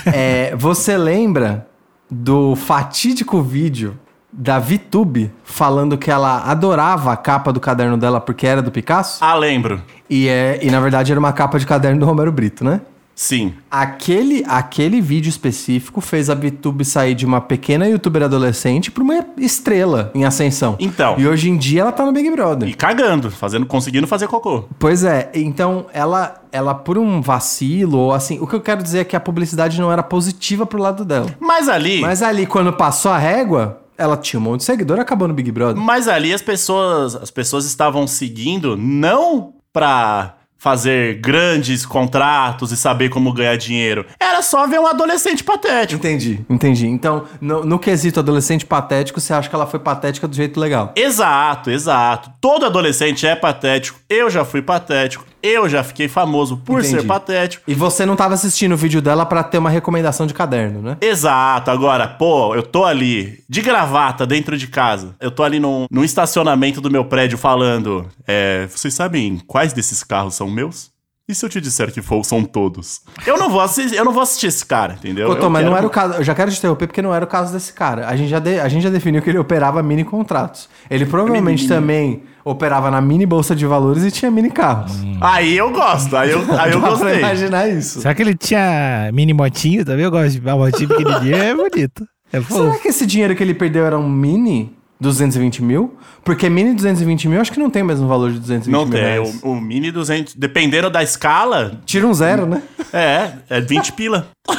É, 0.05 0.55
você 0.55 0.97
lembra 0.97 1.67
do 2.09 2.55
fatídico 2.55 3.41
vídeo 3.41 3.99
da 4.31 4.57
VTube 4.57 5.29
falando 5.43 5.97
que 5.97 6.09
ela 6.09 6.39
adorava 6.49 7.11
a 7.11 7.17
capa 7.17 7.51
do 7.51 7.59
caderno 7.59 7.97
dela 7.97 8.21
porque 8.21 8.47
era 8.47 8.61
do 8.61 8.71
Picasso? 8.71 9.23
Ah, 9.23 9.35
lembro. 9.35 9.81
E, 10.09 10.27
é, 10.29 10.57
e 10.61 10.71
na 10.71 10.79
verdade 10.79 11.11
era 11.11 11.19
uma 11.19 11.33
capa 11.33 11.59
de 11.59 11.65
caderno 11.65 11.99
do 11.99 12.05
Romero 12.05 12.31
Brito, 12.31 12.63
né? 12.63 12.81
Sim. 13.15 13.53
Aquele, 13.69 14.43
aquele 14.47 14.99
vídeo 14.99 15.29
específico 15.29 16.01
fez 16.01 16.29
a 16.29 16.35
VTube 16.35 16.83
sair 16.83 17.15
de 17.15 17.25
uma 17.25 17.39
pequena 17.39 17.87
youtuber 17.87 18.23
adolescente 18.23 18.91
pra 18.91 19.03
uma 19.03 19.25
estrela 19.37 20.11
em 20.15 20.25
ascensão. 20.25 20.75
Então. 20.79 21.15
E 21.17 21.27
hoje 21.27 21.49
em 21.49 21.57
dia 21.57 21.81
ela 21.81 21.91
tá 21.91 22.05
no 22.05 22.11
Big 22.11 22.29
Brother. 22.31 22.67
E 22.67 22.73
cagando, 22.73 23.29
fazendo, 23.29 23.65
conseguindo 23.65 24.07
fazer 24.07 24.27
cocô. 24.27 24.65
Pois 24.79 25.03
é, 25.03 25.31
então 25.33 25.85
ela, 25.93 26.41
ela 26.51 26.73
por 26.73 26.97
um 26.97 27.21
vacilo, 27.21 27.97
ou 27.97 28.13
assim, 28.13 28.39
o 28.39 28.47
que 28.47 28.55
eu 28.55 28.61
quero 28.61 28.81
dizer 28.81 28.99
é 28.99 29.03
que 29.03 29.15
a 29.15 29.19
publicidade 29.19 29.79
não 29.79 29.91
era 29.91 30.03
positiva 30.03 30.65
pro 30.65 30.81
lado 30.81 31.05
dela. 31.05 31.27
Mas 31.39 31.69
ali. 31.69 32.01
Mas 32.01 32.21
ali, 32.21 32.45
quando 32.45 32.73
passou 32.73 33.11
a 33.11 33.17
régua, 33.17 33.81
ela 33.97 34.17
tinha 34.17 34.39
um 34.39 34.43
monte 34.43 34.61
de 34.61 34.65
seguidor 34.65 34.97
e 34.97 35.01
acabou 35.01 35.27
no 35.27 35.33
Big 35.33 35.51
Brother. 35.51 35.81
Mas 35.81 36.07
ali 36.07 36.33
as 36.33 36.41
pessoas, 36.41 37.15
as 37.15 37.29
pessoas 37.29 37.65
estavam 37.65 38.07
seguindo 38.07 38.75
não 38.75 39.53
pra 39.71 40.37
fazer 40.63 41.15
grandes 41.15 41.85
contratos 41.85 42.71
e 42.71 42.77
saber 42.77 43.09
como 43.09 43.33
ganhar 43.33 43.57
dinheiro. 43.57 44.05
Era 44.17 44.41
só 44.41 44.65
ver 44.65 44.79
um 44.79 44.87
adolescente 44.87 45.43
patético. 45.43 45.99
Entendi, 45.99 46.39
entendi. 46.49 46.87
Então, 46.87 47.25
no, 47.41 47.65
no 47.65 47.77
quesito 47.77 48.21
adolescente 48.21 48.65
patético, 48.65 49.19
você 49.19 49.33
acha 49.33 49.49
que 49.49 49.55
ela 49.55 49.67
foi 49.67 49.81
patética 49.81 50.25
do 50.25 50.33
jeito 50.33 50.57
legal? 50.57 50.93
Exato, 50.95 51.69
exato. 51.69 52.31
Todo 52.39 52.65
adolescente 52.65 53.27
é 53.27 53.35
patético. 53.35 53.99
Eu 54.09 54.29
já 54.29 54.45
fui 54.45 54.61
patético. 54.61 55.25
Eu 55.43 55.67
já 55.67 55.83
fiquei 55.83 56.07
famoso 56.07 56.55
por 56.55 56.79
Entendi. 56.79 57.01
ser 57.01 57.05
patético. 57.05 57.69
E 57.69 57.73
você 57.75 58.05
não 58.05 58.15
tava 58.15 58.33
assistindo 58.33 58.71
o 58.71 58.77
vídeo 58.77 59.01
dela 59.01 59.25
pra 59.25 59.43
ter 59.43 59.57
uma 59.57 59.69
recomendação 59.69 60.25
de 60.25 60.33
caderno, 60.33 60.81
né? 60.81 60.97
Exato, 61.01 61.69
agora, 61.69 62.07
pô, 62.07 62.55
eu 62.55 62.63
tô 62.63 62.85
ali 62.85 63.43
de 63.49 63.61
gravata 63.61 64.25
dentro 64.25 64.57
de 64.57 64.67
casa. 64.67 65.15
Eu 65.19 65.29
tô 65.29 65.43
ali 65.43 65.59
num, 65.59 65.85
num 65.91 66.03
estacionamento 66.03 66.79
do 66.79 66.89
meu 66.89 67.03
prédio 67.03 67.37
falando: 67.37 68.07
é, 68.25 68.67
vocês 68.67 68.93
sabem 68.93 69.37
quais 69.45 69.73
desses 69.73 70.01
carros 70.01 70.35
são 70.35 70.49
meus? 70.49 70.92
E 71.29 71.33
se 71.33 71.45
eu 71.45 71.49
te 71.49 71.61
disser 71.61 71.89
que 71.93 72.01
for, 72.01 72.21
são 72.25 72.43
todos? 72.43 72.99
Eu 73.25 73.37
não 73.37 73.49
vou 73.49 73.61
assistir, 73.61 73.95
eu 73.95 74.03
não 74.03 74.11
vou 74.11 74.21
assistir 74.21 74.47
esse 74.47 74.65
cara, 74.65 74.95
entendeu? 74.95 75.29
Eu 75.31 75.49
mas 75.49 75.61
quero- 75.61 75.69
não 75.71 75.77
era 75.77 75.87
o 75.87 75.89
caso. 75.89 76.13
Eu 76.15 76.23
já 76.23 76.35
quero 76.35 76.51
te 76.51 76.57
interromper 76.57 76.85
porque 76.85 77.01
não 77.01 77.15
era 77.15 77.23
o 77.23 77.27
caso 77.27 77.53
desse 77.53 77.71
cara. 77.71 78.09
A 78.09 78.15
gente 78.17 78.27
já, 78.29 78.39
de- 78.39 78.59
a 78.59 78.67
gente 78.67 78.83
já 78.83 78.89
definiu 78.89 79.21
que 79.21 79.29
ele 79.29 79.37
operava 79.37 79.81
mini 79.81 80.03
contratos. 80.03 80.67
Ele 80.89 81.05
provavelmente 81.05 81.63
Mini- 81.63 81.69
também 81.73 82.23
operava 82.43 82.91
na 82.91 82.99
mini 82.99 83.25
bolsa 83.25 83.55
de 83.55 83.65
valores 83.65 84.03
e 84.03 84.11
tinha 84.11 84.29
mini 84.29 84.51
carros. 84.51 84.91
Aí 85.21 85.55
eu 85.57 85.71
gosto, 85.71 86.13
aí 86.17 86.29
eu, 86.31 86.39
aí 86.59 86.73
eu 86.73 86.81
gostei. 86.81 87.19
imaginar 87.19 87.69
isso. 87.69 88.01
Será 88.01 88.13
que 88.13 88.21
ele 88.21 88.35
tinha 88.35 89.09
mini 89.13 89.33
motinho 89.33 89.85
também? 89.85 90.03
Eu 90.03 90.11
gosto 90.11 90.31
de 90.33 90.39
uma 90.41 90.57
motinha 90.57 90.89
pequenininha, 90.89 91.37
é 91.37 91.55
bonito. 91.55 92.05
É 92.33 92.41
Será 92.41 92.77
que 92.79 92.89
esse 92.89 93.05
dinheiro 93.05 93.33
que 93.33 93.41
ele 93.41 93.53
perdeu 93.53 93.85
era 93.85 93.97
um 93.97 94.09
mini 94.09 94.75
220 95.03 95.61
mil? 95.61 95.95
Porque 96.23 96.49
mini 96.49 96.73
220 96.73 97.27
mil 97.27 97.39
acho 97.39 97.51
que 97.51 97.59
não 97.59 97.69
tem 97.69 97.83
o 97.83 97.85
mesmo 97.85 98.07
valor 98.07 98.31
de 98.31 98.39
220 98.39 98.73
Não 98.73 98.85
mil. 98.85 98.93
tem, 98.93 99.01
reais. 99.01 99.39
o, 99.43 99.49
o 99.51 99.61
Mini 99.61 99.91
200, 99.91 100.33
dependendo 100.33 100.89
da 100.89 101.03
escala, 101.03 101.79
Tira 101.85 102.07
um 102.07 102.13
zero, 102.13 102.45
né? 102.47 102.63
é, 102.91 103.33
é 103.49 103.61
20 103.61 103.91
pila. 103.93 104.27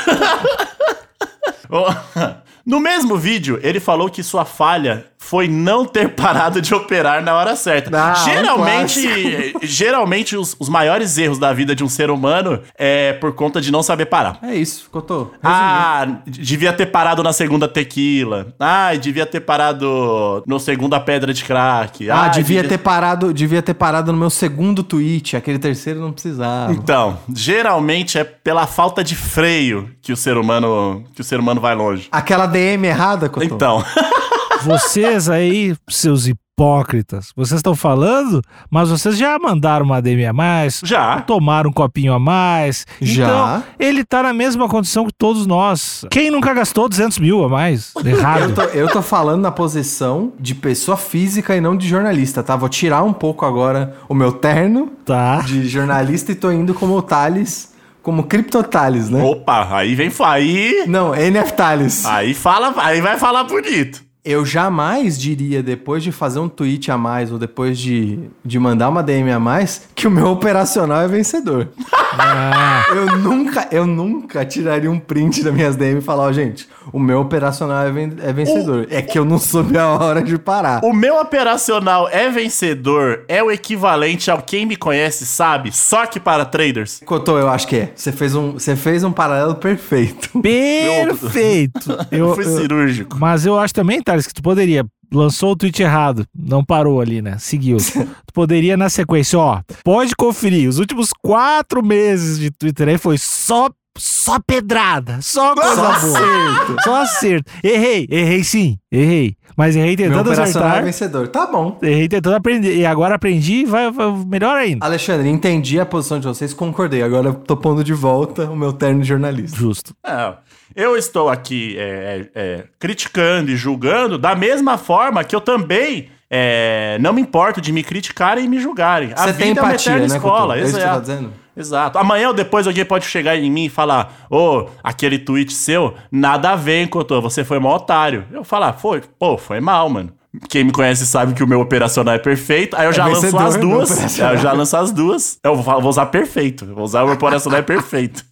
No 2.67 2.81
mesmo 2.81 3.17
vídeo, 3.17 3.59
ele 3.63 3.79
falou 3.79 4.09
que 4.09 4.23
sua 4.23 4.45
falha 4.45 5.07
foi 5.19 5.49
não 5.49 5.85
ter 5.85 6.11
parado 6.15 6.61
de 6.61 6.75
operar 6.75 7.23
na 7.23 7.35
hora 7.35 7.57
certa. 7.57 7.91
Ah, 7.93 8.15
geralmente, 8.15 9.55
geralmente 9.63 10.37
os, 10.37 10.55
os 10.59 10.69
maiores 10.69 11.17
erros 11.17 11.39
da 11.39 11.53
vida 11.53 11.75
de 11.75 11.83
um 11.83 11.89
ser 11.89 12.11
humano 12.11 12.61
é 12.77 13.15
por 13.15 13.33
conta 13.33 13.61
de 13.61 13.73
não 13.73 13.83
saber 13.83 14.07
parar. 14.07 14.39
É 14.43 14.55
isso, 14.55 14.89
Cotô. 14.91 15.31
Ah, 15.43 16.07
devia 16.27 16.73
ter 16.73 16.87
parado 16.87 17.23
na 17.23 17.33
segunda 17.33 17.67
tequila. 17.67 18.55
Ah, 18.59 18.95
devia 18.95 19.27
ter 19.27 19.41
parado 19.41 20.43
no 20.47 20.59
segunda 20.59 21.01
pedra 21.01 21.33
de 21.33 21.45
crack. 21.45 22.11
Ah, 22.11 22.29
devia 22.29 22.65
ter 22.65 22.79
parado, 22.79 23.33
devia 23.33 23.63
ter 23.63 23.75
parado 23.75 24.13
no 24.13 24.19
meu 24.19 24.31
segundo 24.31 24.83
tweet, 24.83 25.37
aquele 25.37 25.59
terceiro 25.59 26.01
não 26.01 26.13
precisava. 26.13 26.73
Então, 26.73 27.19
geralmente 27.35 28.19
é 28.19 28.25
pela 28.25 28.67
falta 28.67 29.03
de 29.03 29.15
freio 29.17 29.91
que 30.03 30.13
o 30.13 30.17
ser 30.17 30.37
humano, 30.37 31.05
que 31.15 31.21
o 31.21 31.25
ser 31.25 31.41
humano 31.41 31.61
vai 31.61 31.75
longe. 31.75 32.09
Aquela 32.13 32.47
DM 32.55 32.87
errada, 32.87 33.29
Cotô. 33.29 33.45
Então, 33.45 33.85
Vocês 34.63 35.29
aí, 35.29 35.75
seus 35.91 36.27
hipócritas, 36.27 37.33
vocês 37.37 37.59
estão 37.59 37.75
falando, 37.75 38.41
mas 38.71 38.89
vocês 38.89 39.19
já 39.19 39.39
mandaram 39.39 39.85
uma 39.85 40.01
DM 40.01 40.25
a 40.25 40.33
mais, 40.33 40.81
já. 40.83 41.21
tomaram 41.21 41.69
um 41.69 41.73
copinho 41.73 42.15
a 42.15 42.19
mais. 42.19 42.87
Já. 43.01 43.25
Então, 43.25 43.63
ele 43.79 44.05
tá 44.05 44.23
na 44.23 44.33
mesma 44.33 44.67
condição 44.69 45.05
que 45.05 45.13
todos 45.13 45.47
nós. 45.47 46.07
Quem 46.11 46.31
nunca 46.31 46.55
gastou 46.55 46.89
200 46.89 47.19
mil 47.19 47.45
a 47.45 47.49
mais? 47.49 47.93
Errado. 48.05 48.45
Eu 48.49 48.55
tô, 48.55 48.63
eu 48.63 48.89
tô 48.89 49.03
falando 49.03 49.43
na 49.43 49.51
posição 49.51 50.33
de 50.41 50.55
pessoa 50.55 50.97
física 50.97 51.55
e 51.55 51.61
não 51.61 51.77
de 51.77 51.87
jornalista, 51.89 52.43
tá? 52.43 52.57
Vou 52.57 52.69
tirar 52.71 53.03
um 53.03 53.13
pouco 53.13 53.45
agora 53.45 53.95
o 54.09 54.15
meu 54.15 54.33
terno 54.33 54.91
Tá. 55.05 55.41
de 55.43 55.67
jornalista 55.69 56.33
e 56.33 56.35
tô 56.35 56.51
indo 56.51 56.73
como 56.73 56.97
o 56.97 57.03
Thales, 57.03 57.74
como 58.05 58.23
Criptotales, 58.25 59.09
né? 59.11 59.21
Opa, 59.25 59.67
aí 59.79 59.95
vem 59.97 60.13
aí, 60.21 60.85
Não, 60.87 61.15
NF 61.15 61.55
Thales. 61.55 62.05
aí 62.05 62.35
fala, 62.35 62.73
aí 62.77 63.01
vai 63.01 63.19
falar 63.19 63.43
bonito. 63.45 64.05
Eu 64.25 64.45
jamais 64.47 65.19
diria, 65.19 65.63
depois 65.63 66.03
de 66.03 66.11
fazer 66.11 66.39
um 66.39 66.49
tweet 66.49 66.91
a 66.91 66.97
mais 66.97 67.31
ou 67.31 67.39
depois 67.39 67.79
de, 67.79 68.19
de 68.43 68.59
mandar 68.59 68.89
uma 68.89 69.03
DM 69.03 69.31
a 69.31 69.39
mais, 69.39 69.87
que 69.95 70.07
o 70.07 70.11
meu 70.11 70.29
operacional 70.29 71.01
é 71.03 71.09
vencedor. 71.09 71.69
Ah, 72.17 72.85
Eu 72.95 73.19
nunca, 73.19 73.67
eu 73.73 73.87
nunca 73.89 74.45
tiraria 74.45 74.89
um 74.89 75.01
print 75.01 75.43
das 75.43 75.53
minhas 75.53 75.75
DM 75.75 75.99
e 75.99 76.01
falar, 76.01 76.23
ó, 76.23 76.33
gente, 76.33 76.69
o 76.93 76.99
meu 76.99 77.21
operacional 77.21 77.87
é, 77.87 77.91
ven- 77.91 78.17
é 78.23 78.33
vencedor. 78.33 78.87
É 78.91 79.01
que 79.03 79.19
eu 79.19 79.25
não 79.25 79.39
soube 79.39 79.77
a 79.79 79.87
hora 79.89 80.23
de 80.23 80.39
parar. 80.39 80.85
O 80.85 80.93
meu 80.93 81.19
operacional 81.21 82.09
é 82.09 82.31
vencedor, 82.31 83.25
é 83.29 83.43
o 83.43 83.51
equivalente 83.51 84.31
ao 84.31 84.43
quem 84.43 84.67
me 84.67 84.77
conhece 84.77 85.27
sabe, 85.27 85.71
só 85.73 86.07
que 86.07 86.19
para 86.21 86.45
traders. 86.45 87.01
Cotô, 87.05 87.39
eu 87.39 87.49
acho 87.49 87.67
que 87.67 87.77
é. 87.77 87.93
Você 87.95 88.13
fez 88.13 88.35
um, 88.35 88.53
você 88.53 88.77
fez 88.77 89.03
um 89.05 89.13
paralelo 89.13 89.55
perfeito. 89.57 90.31
perfeito. 90.43 91.91
Eu, 92.11 92.29
Eu, 92.31 92.35
fui 92.35 92.45
eu- 92.45 92.57
cirúrgico. 92.59 93.17
mas 93.19 93.45
eu 93.47 93.59
acho 93.59 93.75
também, 93.75 94.03
Thales, 94.03 94.27
que 94.27 94.35
tu 94.35 94.43
poderia. 94.43 94.85
Lançou 95.13 95.53
o 95.53 95.57
tweet 95.57 95.81
errado, 95.81 96.27
não 96.35 96.65
parou 96.65 97.01
ali, 97.01 97.23
né? 97.23 97.37
Seguiu. 97.39 97.77
tu 98.27 98.33
poderia, 98.33 98.77
na 98.77 98.89
sequência, 98.89 99.39
ó, 99.39 99.61
pode 99.85 100.17
conferir. 100.17 100.69
Os 100.69 100.79
últimos 100.79 101.11
quatro 101.23 101.85
meses 101.85 102.39
de 102.39 102.51
Twitter 102.51 102.89
aí 102.89 102.99
foi 102.99 103.17
só, 103.19 103.69
só 103.97 104.39
pedrada, 104.41 105.19
só 105.23 105.55
coisa 105.55 105.75
Só 105.75 105.83
boa. 105.83 105.95
acerto. 105.97 106.77
Só 106.83 107.03
acerto. 107.03 107.53
Errei, 107.63 108.07
errei 108.11 108.43
sim, 108.43 108.79
errei. 108.91 109.37
Mas 109.57 109.77
errei 109.77 109.97
Meu 109.97 110.09
tentando 110.09 110.33
é 110.33 110.43
acertar. 110.43 110.83
vencedor. 110.83 111.29
Tá 111.29 111.47
bom. 111.47 111.79
Errei 111.81 112.09
tentando 112.09 112.35
aprender. 112.35 112.77
E 112.77 112.85
agora 112.85 113.15
aprendi 113.15 113.61
e 113.61 113.65
vai, 113.65 113.91
vai 113.91 114.11
melhor 114.27 114.57
ainda. 114.57 114.85
Alexandre, 114.85 115.29
entendi 115.29 115.79
a 115.79 115.87
posição 115.87 116.19
de 116.19 116.27
vocês, 116.27 116.53
concordei. 116.53 117.03
Agora 117.03 117.29
eu 117.29 117.35
tô 117.35 117.57
pondo 117.57 117.85
de 117.85 117.93
volta 117.93 118.51
o 118.51 118.57
meu 118.57 118.73
terno 118.73 119.01
de 119.01 119.07
jornalista. 119.09 119.57
Justo. 119.57 119.95
É, 120.05 120.35
eu 120.75 120.97
estou 120.97 121.29
aqui 121.29 121.77
é, 121.79 121.83
é, 121.83 122.31
é, 122.35 122.65
criticando 122.81 123.53
e 123.53 123.57
julgando 123.57 124.19
da 124.19 124.35
mesma 124.35 124.77
forma 124.77 125.23
que 125.23 125.37
eu 125.37 125.41
também 125.41 126.09
é, 126.29 126.99
não 127.01 127.13
me 127.13 127.21
importo 127.21 127.61
de 127.61 127.73
me 127.73 127.85
criticarem 127.85 128.47
e 128.47 128.49
me 128.49 128.59
julgarem. 128.59 129.13
A 129.13 129.19
Você 129.19 129.33
vida 129.33 129.39
tem 129.39 129.49
é 129.51 129.53
uma 129.53 129.69
empatia, 129.69 129.93
eterna 129.93 130.09
né, 130.09 130.17
escola. 130.17 130.39
Couto? 130.39 130.53
É 130.55 130.63
isso 130.63 130.73
que 130.73 130.73
você 130.73 130.85
tá 130.85 130.91
exato. 130.91 131.01
dizendo? 131.01 131.44
Exato. 131.57 131.99
Amanhã 131.99 132.29
ou 132.29 132.35
depois 132.35 132.67
alguém 132.67 132.85
pode 132.85 133.07
chegar 133.07 133.37
em 133.37 133.51
mim 133.51 133.67
e 133.67 133.69
falar: 133.69 134.27
Ô, 134.31 134.67
aquele 134.83 135.19
tweet 135.19 135.53
seu, 135.53 135.95
nada 136.11 136.51
a 136.51 136.57
ver, 136.57 136.83
hein, 136.83 136.87
Cotô, 136.87 137.21
você 137.21 137.45
foi 137.45 137.59
mó 137.59 137.77
otário. 137.77 138.25
Eu 138.33 138.45
falar, 138.45 138.73
foi, 138.73 139.03
pô, 139.19 139.39
foi 139.39 139.61
mal, 139.61 139.89
mano. 139.89 140.13
Quem 140.49 140.65
me 140.65 140.73
conhece 140.73 141.07
sabe 141.07 141.33
que 141.33 141.45
o 141.45 141.47
meu 141.47 141.61
operacional 141.61 142.15
é 142.15 142.19
perfeito. 142.19 142.77
Aí 142.77 142.87
eu 142.87 142.93
já 142.93 143.07
lanço 143.07 143.39
as 143.39 143.57
duas. 143.57 144.21
Aí 144.21 144.35
eu 144.35 144.39
já 144.39 144.53
lanço 144.53 144.77
as 144.77 144.91
duas. 144.91 145.39
Eu 145.45 145.55
vou, 145.55 145.81
vou 145.81 145.91
usar 145.91 146.07
perfeito. 146.07 146.67
Vou 146.67 146.85
usar 146.85 147.03
o 147.03 147.07
meu 147.07 147.15
operacional 147.15 147.61
é 147.61 147.63
perfeito. 147.63 148.25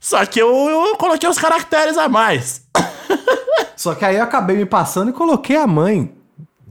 Só 0.00 0.24
que 0.24 0.40
eu, 0.40 0.48
eu 0.48 0.96
coloquei 0.96 1.28
os 1.28 1.38
caracteres 1.38 1.98
a 1.98 2.08
mais. 2.08 2.62
Só 3.76 3.94
que 3.94 4.04
aí 4.04 4.16
eu 4.16 4.22
acabei 4.22 4.56
me 4.56 4.64
passando 4.64 5.10
e 5.10 5.12
coloquei 5.12 5.56
a 5.56 5.66
mãe 5.66 6.10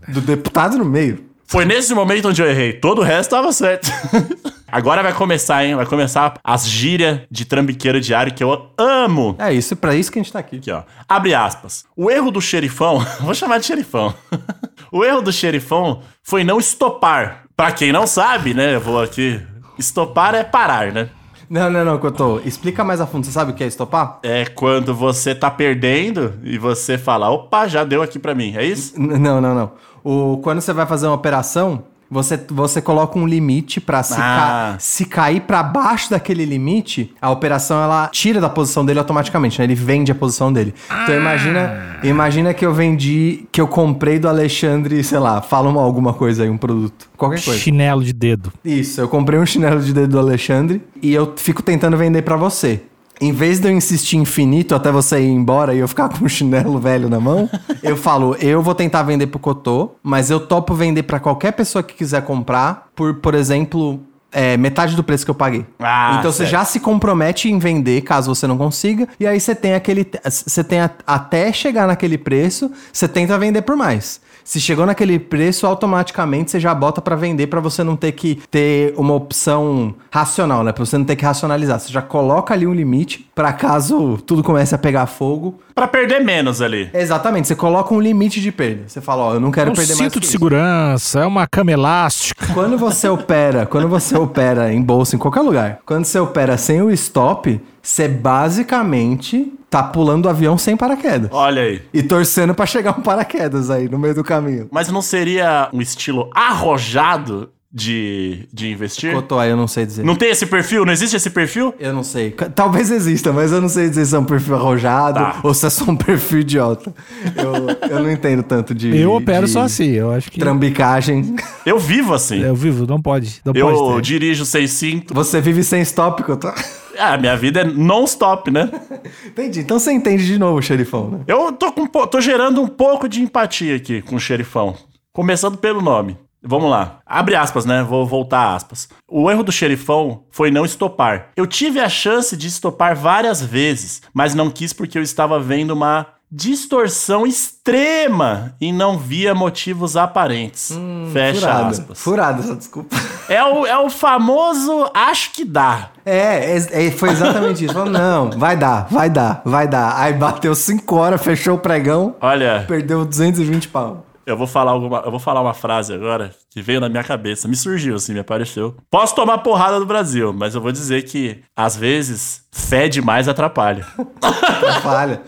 do 0.07 0.21
deputado 0.21 0.77
no 0.77 0.85
meio. 0.85 1.28
Foi 1.49 1.65
nesse 1.65 1.95
momento 1.95 2.27
onde 2.29 2.43
eu 2.43 2.47
errei. 2.47 2.73
Todo 2.73 2.99
o 2.99 3.03
resto 3.03 3.31
tava 3.31 3.51
certo. 3.51 3.91
Agora 4.71 5.01
vai 5.01 5.11
começar, 5.11 5.65
hein? 5.65 5.73
Vai 5.73 5.87
começar 5.87 6.39
as 6.43 6.69
gírias 6.69 7.21
de 7.31 7.43
trambiqueiro 7.43 7.99
diário 7.99 8.31
que 8.31 8.43
eu 8.43 8.69
amo. 8.77 9.35
É 9.39 9.51
isso, 9.51 9.75
pra 9.75 9.95
isso 9.95 10.11
que 10.11 10.19
a 10.19 10.21
gente 10.21 10.31
tá 10.31 10.37
aqui. 10.37 10.57
Aqui, 10.57 10.69
ó. 10.69 10.83
Abre 11.07 11.33
aspas. 11.33 11.85
O 11.97 12.11
erro 12.11 12.29
do 12.29 12.39
xerifão, 12.39 13.03
vou 13.21 13.33
chamar 13.33 13.57
de 13.57 13.65
xerifão. 13.65 14.13
o 14.93 15.03
erro 15.03 15.23
do 15.23 15.31
xerifão 15.31 16.03
foi 16.21 16.43
não 16.43 16.59
estopar. 16.59 17.45
Pra 17.57 17.71
quem 17.71 17.91
não 17.91 18.05
sabe, 18.05 18.53
né? 18.53 18.75
Eu 18.75 18.79
vou 18.79 19.01
aqui. 19.01 19.41
Estopar 19.75 20.35
é 20.35 20.43
parar, 20.43 20.91
né? 20.91 21.09
Não, 21.49 21.69
não, 21.69 21.83
não, 21.83 21.97
Cotô. 21.97 22.39
Explica 22.45 22.83
mais 22.83 23.01
a 23.01 23.07
fundo. 23.07 23.25
Você 23.25 23.31
sabe 23.31 23.51
o 23.51 23.55
que 23.55 23.63
é 23.63 23.67
estopar? 23.67 24.19
É 24.21 24.45
quando 24.45 24.93
você 24.93 25.33
tá 25.33 25.49
perdendo 25.49 26.33
e 26.43 26.57
você 26.57 26.97
fala, 26.97 27.29
opa, 27.29 27.67
já 27.67 27.83
deu 27.83 28.01
aqui 28.03 28.19
pra 28.19 28.35
mim. 28.35 28.53
É 28.55 28.63
isso? 28.63 28.99
N- 28.99 29.17
Não, 29.17 29.41
não, 29.41 29.55
não. 29.55 29.71
O, 30.03 30.37
quando 30.37 30.61
você 30.61 30.71
vai 30.73 30.85
fazer 30.85 31.07
uma 31.07 31.15
operação, 31.15 31.83
você, 32.09 32.39
você 32.49 32.81
coloca 32.81 33.17
um 33.19 33.25
limite 33.27 33.79
pra 33.79 34.01
se, 34.03 34.15
Ah. 34.15 34.71
ca- 34.73 34.75
se 34.79 35.05
cair 35.05 35.41
pra 35.41 35.61
baixo 35.61 36.09
daquele 36.09 36.43
limite, 36.45 37.13
a 37.21 37.29
operação 37.29 37.81
ela 37.83 38.07
tira 38.07 38.41
da 38.41 38.49
posição 38.49 38.83
dele 38.85 38.99
automaticamente, 38.99 39.59
né? 39.59 39.65
Ele 39.65 39.75
vende 39.75 40.11
a 40.11 40.15
posição 40.15 40.51
dele. 40.51 40.73
Então 41.03 41.15
imagina, 41.15 41.99
imagina 42.03 42.53
que 42.53 42.65
eu 42.65 42.73
vendi, 42.73 43.45
que 43.51 43.61
eu 43.61 43.67
comprei 43.67 44.17
do 44.19 44.27
Alexandre, 44.27 45.03
sei 45.03 45.19
lá, 45.19 45.41
fala 45.41 45.69
uma- 45.69 45.81
alguma 45.81 46.13
coisa 46.13 46.43
aí, 46.43 46.49
um 46.49 46.57
produto, 46.57 47.07
qualquer 47.17 47.43
coisa. 47.43 47.59
Chinelo 47.59 48.03
de 48.03 48.13
dedo. 48.13 48.51
Isso, 48.65 48.99
eu 49.01 49.07
comprei 49.07 49.39
um 49.39 49.45
chinelo 49.45 49.81
de 49.81 49.93
dedo 49.93 50.11
do 50.11 50.19
Alexandre 50.19 50.81
e 51.01 51.13
eu 51.13 51.33
fico 51.37 51.61
tentando 51.61 51.95
vender 51.97 52.21
pra 52.23 52.35
você. 52.35 52.81
Em 53.21 53.31
vez 53.31 53.59
de 53.59 53.67
eu 53.67 53.71
insistir 53.71 54.17
infinito 54.17 54.73
até 54.73 54.91
você 54.91 55.19
ir 55.21 55.29
embora 55.29 55.73
e 55.73 55.79
eu 55.79 55.87
ficar 55.87 56.07
com 56.17 56.25
um 56.25 56.29
chinelo 56.29 56.79
velho 56.79 57.09
na 57.09 57.19
mão, 57.19 57.49
eu 57.83 57.97
falo, 57.97 58.35
eu 58.39 58.61
vou 58.61 58.73
tentar 58.75 59.03
vender 59.03 59.27
pro 59.27 59.39
Cotô, 59.39 59.91
mas 60.01 60.29
eu 60.29 60.39
topo 60.39 60.73
vender 60.73 61.03
pra 61.03 61.19
qualquer 61.19 61.51
pessoa 61.51 61.83
que 61.83 61.93
quiser 61.95 62.21
comprar 62.23 62.87
por, 62.95 63.15
por 63.15 63.33
exemplo, 63.35 63.99
é, 64.31 64.55
metade 64.57 64.95
do 64.95 65.03
preço 65.03 65.25
que 65.25 65.31
eu 65.31 65.35
paguei. 65.35 65.65
Ah, 65.79 66.15
então 66.19 66.31
você 66.31 66.39
certo. 66.39 66.51
já 66.51 66.63
se 66.65 66.79
compromete 66.79 67.49
em 67.49 67.57
vender 67.59 68.01
caso 68.01 68.33
você 68.33 68.45
não 68.47 68.57
consiga, 68.57 69.07
e 69.19 69.25
aí 69.27 69.39
você 69.39 69.55
tem 69.55 69.73
aquele. 69.73 70.05
Você 70.23 70.63
tem 70.63 70.79
a- 70.81 70.91
até 71.07 71.51
chegar 71.51 71.87
naquele 71.87 72.17
preço, 72.17 72.71
você 72.93 73.07
tenta 73.07 73.37
vender 73.39 73.63
por 73.63 73.75
mais. 73.75 74.21
Se 74.49 74.59
chegou 74.59 74.83
naquele 74.83 75.19
preço, 75.19 75.67
automaticamente 75.67 76.49
você 76.49 76.59
já 76.59 76.73
bota 76.73 76.99
pra 76.99 77.15
vender 77.15 77.45
pra 77.45 77.59
você 77.59 77.83
não 77.83 77.95
ter 77.95 78.13
que 78.13 78.41
ter 78.49 78.95
uma 78.97 79.13
opção 79.13 79.93
racional, 80.09 80.63
né? 80.63 80.71
Pra 80.71 80.83
você 80.83 80.97
não 80.97 81.05
ter 81.05 81.15
que 81.15 81.23
racionalizar. 81.23 81.79
Você 81.79 81.93
já 81.93 82.01
coloca 82.01 82.51
ali 82.51 82.65
um 82.65 82.73
limite 82.73 83.29
pra 83.35 83.53
caso 83.53 84.17
tudo 84.25 84.41
comece 84.43 84.73
a 84.73 84.77
pegar 84.79 85.05
fogo. 85.05 85.59
Pra 85.75 85.87
perder 85.87 86.25
menos 86.25 86.63
ali. 86.63 86.89
Exatamente, 86.95 87.47
você 87.47 87.55
coloca 87.55 87.93
um 87.93 87.99
limite 88.01 88.41
de 88.41 88.51
perda. 88.51 88.85
Você 88.87 88.99
fala, 88.99 89.21
ó, 89.25 89.33
eu 89.35 89.39
não 89.39 89.51
quero 89.51 89.69
É 89.69 89.71
um 89.71 89.75
perder 89.75 89.93
mais. 89.93 89.99
cinto 90.05 90.13
que 90.13 90.19
de 90.21 90.25
isso. 90.25 90.31
segurança, 90.31 91.19
é 91.19 91.25
uma 91.27 91.45
cama 91.45 91.71
elástica. 91.71 92.47
Quando 92.51 92.75
você 92.75 93.07
opera, 93.07 93.67
quando 93.67 93.87
você 93.87 94.17
opera 94.17 94.73
em 94.73 94.81
bolsa, 94.81 95.15
em 95.15 95.19
qualquer 95.19 95.41
lugar, 95.41 95.79
quando 95.85 96.05
você 96.05 96.17
opera 96.17 96.57
sem 96.57 96.81
o 96.81 96.89
stop, 96.89 97.61
você 97.81 98.07
basicamente 98.07 99.53
tá 99.69 99.83
pulando 99.83 100.25
o 100.25 100.29
avião 100.29 100.57
sem 100.57 100.75
paraquedas. 100.75 101.29
Olha 101.31 101.61
aí. 101.61 101.81
E 101.93 102.01
torcendo 102.03 102.53
pra 102.55 102.65
chegar 102.65 102.97
um 102.97 103.01
paraquedas 103.01 103.69
aí 103.69 103.87
no 103.87 103.99
meio 103.99 104.15
do 104.15 104.23
caminho. 104.23 104.67
Mas 104.71 104.89
não 104.89 105.01
seria 105.01 105.69
um 105.71 105.81
estilo 105.81 106.29
arrojado 106.35 107.49
de, 107.71 108.47
de 108.51 108.71
investir? 108.71 109.13
Cotô, 109.13 109.37
aí 109.37 109.51
eu 109.51 109.55
não 109.57 109.67
sei 109.67 109.85
dizer. 109.85 110.03
Não 110.03 110.15
tem 110.15 110.31
esse 110.31 110.47
perfil? 110.47 110.83
Não 110.85 110.91
existe 110.91 111.15
esse 111.15 111.29
perfil? 111.29 111.71
Eu 111.79 111.93
não 111.93 112.01
sei. 112.03 112.31
Talvez 112.31 112.89
exista, 112.89 113.31
mas 113.31 113.51
eu 113.51 113.61
não 113.61 113.69
sei 113.69 113.87
dizer 113.89 114.07
se 114.07 114.15
é 114.15 114.19
um 114.19 114.25
perfil 114.25 114.55
arrojado 114.55 115.19
Tá. 115.19 115.39
ou 115.43 115.53
se 115.53 115.67
é 115.67 115.69
só 115.69 115.83
um 115.85 115.95
perfil 115.95 116.39
idiota. 116.39 116.91
Eu, 117.35 117.89
eu 117.91 117.99
não 118.03 118.11
entendo 118.11 118.41
tanto 118.41 118.73
de. 118.73 118.97
Eu 118.97 119.13
opero 119.13 119.45
de 119.45 119.51
só 119.51 119.61
assim, 119.61 119.91
eu 119.91 120.11
acho 120.11 120.31
que. 120.31 120.39
Trambicagem. 120.39 121.35
Eu 121.63 121.77
vivo 121.77 122.15
assim. 122.15 122.41
Eu 122.41 122.55
vivo, 122.55 122.87
não 122.87 122.99
pode. 122.99 123.39
Não 123.45 123.53
Eu 123.55 123.71
pode 123.71 124.01
dirijo 124.07 124.45
sem 124.45 124.65
cinto. 124.65 125.13
Você 125.13 125.39
vive 125.39 125.63
sem 125.63 125.81
stop, 125.83 126.23
Cotô. 126.23 126.51
Ah, 126.99 127.17
minha 127.17 127.35
vida 127.37 127.61
é 127.61 127.63
non-stop, 127.63 128.51
né? 128.51 128.69
Entendi. 129.25 129.61
Então 129.61 129.79
você 129.79 129.91
entende 129.91 130.25
de 130.25 130.37
novo, 130.37 130.61
xerifão, 130.61 131.09
né? 131.09 131.19
Eu 131.27 131.51
tô, 131.53 131.71
com, 131.71 131.87
tô 131.87 132.21
gerando 132.21 132.61
um 132.61 132.67
pouco 132.67 133.07
de 133.07 133.21
empatia 133.21 133.75
aqui 133.75 134.01
com 134.01 134.15
o 134.15 134.19
xerifão. 134.19 134.75
Começando 135.13 135.57
pelo 135.57 135.81
nome. 135.81 136.17
Vamos 136.41 136.69
lá. 136.69 136.99
Abre 137.05 137.35
aspas, 137.35 137.65
né? 137.65 137.83
Vou 137.83 138.05
voltar 138.05 138.55
aspas. 138.55 138.87
O 139.07 139.29
erro 139.29 139.43
do 139.43 139.51
xerifão 139.51 140.23
foi 140.29 140.49
não 140.49 140.63
estopar. 140.63 141.31
Eu 141.35 141.45
tive 141.45 141.79
a 141.79 141.89
chance 141.89 142.37
de 142.37 142.47
estopar 142.47 142.95
várias 142.95 143.41
vezes, 143.41 144.01
mas 144.13 144.33
não 144.33 144.49
quis 144.49 144.71
porque 144.71 144.97
eu 144.97 145.03
estava 145.03 145.39
vendo 145.39 145.71
uma 145.71 146.07
distorção 146.31 147.25
extrema 147.25 148.55
e 148.61 148.71
não 148.71 148.97
via 148.97 149.33
motivos 149.33 149.97
aparentes. 149.97 150.71
Fecha 151.11 151.39
Furado. 151.39 151.67
aspas. 151.67 151.99
Furado 151.99 152.43
essa 152.43 152.55
desculpa. 152.55 152.95
É 153.27 153.43
o, 153.43 153.65
é 153.65 153.77
o 153.77 153.89
famoso 153.89 154.89
acho 154.93 155.31
que 155.31 155.43
dá. 155.43 155.89
É, 156.05 156.55
é, 156.57 156.87
é, 156.87 156.91
foi 156.91 157.09
exatamente 157.09 157.65
isso. 157.65 157.73
Falou, 157.73 157.89
não, 157.89 158.31
vai 158.31 158.55
dar, 158.55 158.87
vai 158.89 159.09
dar, 159.09 159.41
vai 159.45 159.67
dar. 159.67 159.99
Aí 159.99 160.13
bateu 160.13 160.53
5 160.53 160.95
horas, 160.95 161.21
fechou 161.21 161.55
o 161.55 161.59
pregão, 161.59 162.15
Olha, 162.21 162.65
perdeu 162.67 163.05
220 163.05 163.67
pau. 163.69 164.05
Eu 164.29 164.37
vou 164.37 164.45
falar 164.45 164.71
alguma, 164.73 164.99
eu 164.99 165.09
vou 165.09 165.19
falar 165.19 165.41
uma 165.41 165.55
frase 165.55 165.91
agora 165.91 166.31
que 166.51 166.61
veio 166.61 166.79
na 166.79 166.87
minha 166.87 167.03
cabeça, 167.03 167.47
me 167.47 167.55
surgiu 167.55 167.95
assim, 167.95 168.13
me 168.13 168.19
apareceu. 168.19 168.75
Posso 168.91 169.15
tomar 169.15 169.39
porrada 169.39 169.79
do 169.79 169.87
Brasil, 169.87 170.31
mas 170.31 170.53
eu 170.53 170.61
vou 170.61 170.71
dizer 170.71 171.01
que 171.03 171.41
às 171.55 171.75
vezes 171.75 172.43
fé 172.51 172.87
demais 172.87 173.27
atrapalha. 173.27 173.87
Atrapalha, 174.21 175.21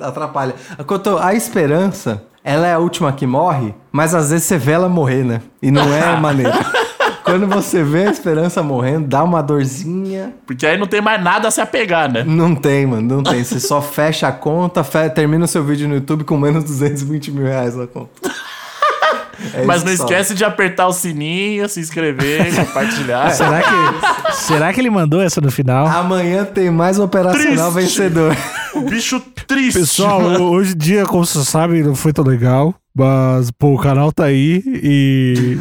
atrapalha. 0.00 0.54
A 1.20 1.34
esperança, 1.34 2.22
ela 2.44 2.66
é 2.66 2.74
a 2.74 2.78
última 2.78 3.12
que 3.12 3.26
morre, 3.26 3.74
mas 3.90 4.14
às 4.14 4.30
vezes 4.30 4.46
você 4.46 4.56
vê 4.56 4.72
ela 4.72 4.88
morrer, 4.88 5.24
né? 5.24 5.42
E 5.60 5.72
não 5.72 5.92
é 5.92 6.16
maneiro. 6.16 6.52
Quando 7.38 7.48
você 7.52 7.82
vê 7.82 8.06
a 8.06 8.10
esperança 8.10 8.62
morrendo, 8.62 9.08
dá 9.08 9.22
uma 9.24 9.42
dorzinha. 9.42 10.32
Porque 10.46 10.64
aí 10.66 10.78
não 10.78 10.86
tem 10.86 11.00
mais 11.00 11.22
nada 11.22 11.48
a 11.48 11.50
se 11.50 11.60
apegar, 11.60 12.10
né? 12.10 12.22
Não 12.24 12.54
tem, 12.54 12.86
mano, 12.86 13.16
não 13.16 13.22
tem. 13.24 13.42
Você 13.42 13.58
só 13.58 13.82
fecha 13.82 14.28
a 14.28 14.32
conta, 14.32 14.84
fe- 14.84 15.10
termina 15.10 15.44
o 15.44 15.48
seu 15.48 15.64
vídeo 15.64 15.88
no 15.88 15.94
YouTube 15.96 16.22
com 16.24 16.38
menos 16.38 16.62
220 16.64 17.30
mil 17.32 17.44
reais 17.44 17.74
na 17.76 17.86
conta. 17.86 18.10
É 19.52 19.64
mas 19.64 19.82
não 19.82 19.92
esquece 19.92 20.32
de 20.32 20.44
apertar 20.44 20.86
o 20.86 20.92
sininho, 20.92 21.68
se 21.68 21.80
inscrever, 21.80 22.54
compartilhar. 22.54 23.30
Será 23.30 23.60
que, 23.62 24.32
será 24.36 24.72
que 24.72 24.80
ele 24.80 24.88
mandou 24.90 25.20
essa 25.20 25.40
no 25.40 25.50
final? 25.50 25.86
Amanhã 25.88 26.44
tem 26.44 26.70
mais 26.70 26.98
operacional 27.00 27.72
Triste. 27.72 27.98
vencedor. 27.98 28.34
O 28.74 28.82
bicho 28.82 29.20
triste. 29.46 29.80
Pessoal, 29.80 30.20
hoje 30.22 30.72
em 30.74 30.78
dia, 30.78 31.04
como 31.04 31.26
vocês 31.26 31.46
sabem, 31.48 31.82
não 31.82 31.96
foi 31.96 32.12
tão 32.12 32.24
legal. 32.24 32.74
Mas, 32.96 33.50
pô, 33.50 33.74
o 33.74 33.78
canal 33.78 34.12
tá 34.12 34.24
aí 34.24 34.62
e. 34.64 35.58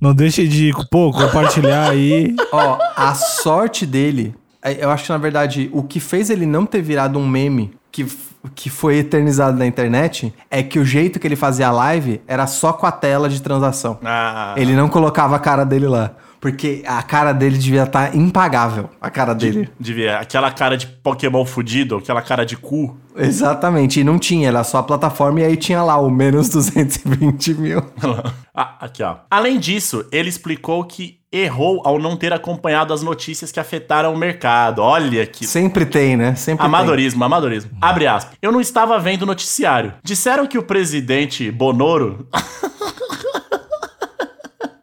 Não 0.00 0.14
deixe 0.14 0.46
de, 0.46 0.72
pô, 0.90 1.12
compartilhar 1.12 1.90
aí. 1.90 2.34
Ó, 2.52 2.78
a 2.96 3.14
sorte 3.14 3.86
dele, 3.86 4.34
é, 4.62 4.84
eu 4.84 4.90
acho 4.90 5.04
que 5.04 5.10
na 5.10 5.18
verdade 5.18 5.70
o 5.72 5.82
que 5.82 6.00
fez 6.00 6.30
ele 6.30 6.46
não 6.46 6.66
ter 6.66 6.82
virado 6.82 7.18
um 7.18 7.26
meme 7.26 7.72
que, 7.90 8.06
que 8.54 8.70
foi 8.70 8.96
eternizado 8.96 9.56
na 9.56 9.66
internet 9.66 10.32
é 10.50 10.62
que 10.62 10.78
o 10.78 10.84
jeito 10.84 11.20
que 11.20 11.26
ele 11.26 11.36
fazia 11.36 11.68
a 11.68 11.72
live 11.72 12.20
era 12.26 12.46
só 12.46 12.72
com 12.72 12.86
a 12.86 12.92
tela 12.92 13.28
de 13.28 13.40
transação. 13.40 13.98
Ah, 14.04 14.54
Ele 14.56 14.74
não 14.74 14.88
colocava 14.88 15.36
a 15.36 15.38
cara 15.38 15.64
dele 15.64 15.86
lá. 15.86 16.12
Porque 16.42 16.82
a 16.84 17.00
cara 17.04 17.32
dele 17.32 17.56
devia 17.56 17.84
estar 17.84 18.16
impagável. 18.16 18.90
A 19.00 19.08
cara 19.08 19.32
dele. 19.32 19.70
devia. 19.78 20.18
Aquela 20.18 20.50
cara 20.50 20.76
de 20.76 20.88
Pokémon 20.88 21.44
fudido, 21.46 21.98
aquela 21.98 22.20
cara 22.20 22.44
de 22.44 22.56
cu. 22.56 22.98
Exatamente. 23.16 24.00
E 24.00 24.04
não 24.04 24.18
tinha, 24.18 24.48
era 24.48 24.64
só 24.64 24.78
a 24.78 24.82
plataforma 24.82 25.40
e 25.40 25.44
aí 25.44 25.56
tinha 25.56 25.80
lá 25.84 25.96
o 25.98 26.10
menos 26.10 26.48
220 26.50 27.54
mil. 27.54 27.80
Ah, 28.54 28.76
aqui, 28.80 29.02
ó. 29.02 29.16
Além 29.30 29.58
disso, 29.58 30.04
ele 30.12 30.28
explicou 30.28 30.84
que 30.84 31.20
errou 31.32 31.80
ao 31.86 31.98
não 31.98 32.18
ter 32.18 32.34
acompanhado 32.34 32.92
as 32.92 33.02
notícias 33.02 33.50
que 33.50 33.58
afetaram 33.58 34.12
o 34.12 34.18
mercado. 34.18 34.82
Olha 34.82 35.24
que 35.24 35.46
Sempre 35.46 35.86
tem, 35.86 36.18
né? 36.18 36.34
Sempre 36.34 36.66
Amadorismo, 36.66 37.24
amadorismo. 37.24 37.70
Abre 37.80 38.06
aspas. 38.06 38.36
Eu 38.42 38.52
não 38.52 38.60
estava 38.60 38.98
vendo 38.98 39.22
o 39.22 39.26
noticiário. 39.26 39.94
Disseram 40.04 40.46
que 40.46 40.58
o 40.58 40.62
presidente 40.62 41.50
Bonoro. 41.50 42.28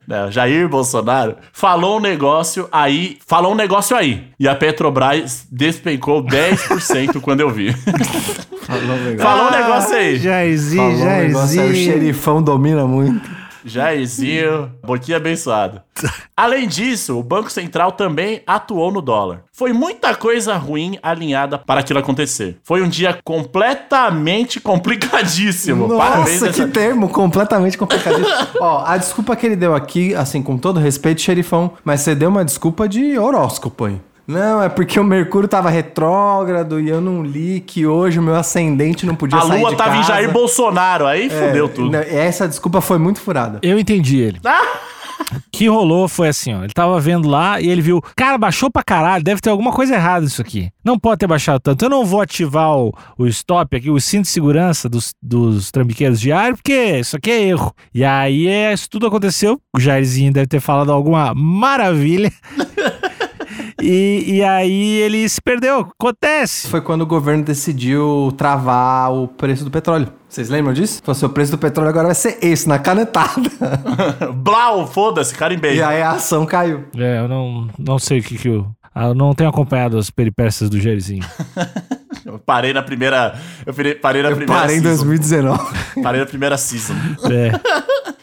Não, 0.10 0.32
Jair 0.32 0.68
Bolsonaro 0.68 1.36
falou 1.54 1.98
um 1.98 2.00
negócio 2.02 2.68
aí, 2.72 3.20
falou 3.28 3.52
um 3.52 3.56
negócio 3.56 3.96
aí. 3.96 4.24
E 4.40 4.48
a 4.48 4.56
Petrobras 4.56 5.46
despencou 5.52 6.24
10% 6.26 7.22
quando 7.22 7.42
eu 7.42 7.50
vi. 7.52 7.72
Falou 8.64 8.96
legal. 9.06 9.28
falou 9.28 9.48
um 9.50 9.52
negócio 9.52 9.96
aí. 9.96 10.18
Jairzinho, 10.18 10.82
Falou 10.98 11.00
um 11.06 11.18
negócio 11.22 11.62
o 11.62 11.66
Jairzinho. 11.66 11.94
xerifão 11.94 12.42
domina 12.42 12.88
muito. 12.88 13.30
Jairzinho, 13.70 14.72
boquinha 14.84 15.18
abençoado. 15.18 15.82
Além 16.36 16.68
disso, 16.68 17.18
o 17.18 17.24
Banco 17.24 17.50
Central 17.52 17.92
também 17.92 18.42
atuou 18.48 18.92
no 18.92 19.02
dólar. 19.02 19.44
Foi 19.52 19.74
muita 19.74 20.16
coisa 20.16 20.56
ruim 20.56 20.98
alinhada 21.04 21.58
para 21.58 21.82
aquilo 21.82 22.00
acontecer. 22.00 22.58
Foi 22.64 22.82
um 22.82 22.88
dia 22.88 23.18
completamente 23.24 24.60
complicadíssimo. 24.60 25.98
Parabéns 25.98 26.42
Nossa, 26.42 26.54
que 26.54 26.62
essa- 26.62 26.72
termo 26.72 27.10
completamente 27.10 27.78
complicado. 27.78 28.22
Ó, 28.60 28.84
a 28.86 28.98
desculpa 28.98 29.36
que 29.36 29.46
ele 29.46 29.56
deu 29.56 29.76
aqui, 29.76 30.16
assim, 30.16 30.42
com 30.42 30.58
todo 30.58 30.80
respeito, 30.80 31.22
xerifão, 31.22 31.74
mas 31.84 32.02
você 32.02 32.16
deu 32.16 32.30
uma 32.30 32.46
desculpa 32.46 32.88
de 32.88 33.18
horóscopo 33.18 33.86
aí. 33.86 34.00
Não, 34.30 34.62
é 34.62 34.70
porque 34.70 35.00
o 35.00 35.04
Mercúrio 35.04 35.50
tava 35.50 35.72
retrógrado 35.72 36.80
e 36.80 36.88
eu 36.88 37.02
não 37.02 37.24
li 37.24 37.60
que 37.62 37.88
hoje 37.88 38.20
o 38.20 38.22
meu 38.22 38.36
ascendente 38.36 39.04
não 39.04 39.16
podia 39.16 39.40
A 39.40 39.42
sair 39.42 39.60
lua 39.60 39.72
de 39.72 39.76
tava 39.76 39.98
em. 39.98 40.04
Jair 40.04 40.32
Bolsonaro, 40.32 41.08
aí 41.08 41.26
É, 41.26 41.48
fudeu 41.48 41.68
tudo. 41.68 41.96
Essa 41.96 42.48
desculpa 42.48 42.80
foi 42.80 43.00
muito 43.00 43.20
furada. 43.20 43.58
Eu 43.64 43.80
entendi 43.80 44.20
ele. 44.20 44.40
O 44.40 45.40
que 45.52 45.68
rolou 45.68 46.08
foi 46.08 46.28
assim, 46.28 46.54
ó. 46.54 46.64
Ele 46.64 46.72
tava 46.74 47.00
vendo 47.00 47.28
lá 47.28 47.60
e 47.60 47.70
ele 47.70 47.82
viu, 47.82 48.00
cara, 48.16 48.38
baixou 48.38 48.70
pra 48.70 48.84
caralho, 48.84 49.24
deve 49.24 49.42
ter 49.42 49.50
alguma 49.50 49.72
coisa 49.72 49.96
errada 49.96 50.28
isso 50.28 50.44
aqui. 50.44 50.70
Não 50.86 51.00
pode 51.00 51.18
ter 51.18 51.28
baixado 51.28 51.60
tanto. 51.60 51.84
Eu 51.84 51.90
não 51.90 52.06
vou 52.06 52.22
ativar 52.22 52.78
o, 52.78 52.94
o 53.18 53.26
stop 53.26 53.76
aqui, 53.76 53.90
o 53.90 54.00
cinto 54.00 54.26
de 54.26 54.30
segurança 54.30 54.88
dos, 54.88 55.12
dos 55.20 55.72
trambiqueiros 55.72 56.20
diários, 56.20 56.58
porque 56.58 57.00
isso 57.00 57.18
aqui 57.18 57.32
é 57.32 57.48
erro. 57.48 57.74
E 57.92 58.06
aí 58.06 58.48
é, 58.48 58.72
isso 58.72 58.88
tudo 58.92 59.08
aconteceu. 59.08 59.60
O 59.76 59.80
Jairzinho 59.80 60.32
deve 60.32 60.46
ter 60.46 60.60
falado 60.60 60.92
alguma 60.92 61.34
maravilha. 61.34 62.32
e, 63.82 64.24
e 64.38 64.44
aí 64.44 64.98
ele 64.98 65.28
se 65.28 65.42
perdeu. 65.42 65.88
Acontece. 66.00 66.68
Foi 66.70 66.82
quando 66.82 67.02
o 67.02 67.06
governo 67.06 67.44
decidiu 67.44 68.34
travar 68.38 69.12
o 69.14 69.28
preço 69.28 69.64
do 69.64 69.72
petróleo. 69.72 70.12
Vocês 70.28 70.48
lembram 70.50 70.74
disso? 70.74 71.02
Falou 71.04 71.18
assim, 71.18 71.26
o 71.26 71.30
preço 71.30 71.52
do 71.52 71.58
petróleo 71.58 71.90
agora 71.90 72.06
vai 72.08 72.16
ser 72.16 72.38
esse, 72.42 72.68
na 72.68 72.78
canetada. 72.78 73.50
Blau, 74.36 74.86
foda-se, 74.88 75.34
carimbei. 75.34 75.78
e 75.78 75.82
aí 75.82 76.02
a 76.02 76.12
ação 76.12 76.46
caiu. 76.46 76.84
É, 76.96 77.20
eu 77.20 77.28
não, 77.28 77.68
não 77.80 77.98
sei 77.98 78.20
o 78.20 78.24
que 78.24 78.38
que 78.38 78.48
eu... 78.48 78.68
ah, 78.94 79.08
Eu 79.08 79.16
não 79.16 79.34
tenho 79.34 79.50
acompanhado 79.50 79.98
as 79.98 80.10
peripécias 80.12 80.70
do 80.70 80.80
Jairzinho. 80.80 81.24
Eu 82.26 82.38
parei 82.38 82.74
na 82.74 82.84
primeira. 82.84 83.34
Eu 83.66 83.74
parei 84.02 84.22
na 84.22 84.30
Eu 84.30 84.36
primeira 84.36 84.62
parei 84.62 84.78
em 84.78 84.82
season. 84.82 85.06
2019. 85.06 85.64
Parei 86.04 86.20
na 86.20 86.26
primeira 86.28 86.58
season. 86.58 86.94
É. 87.32 87.52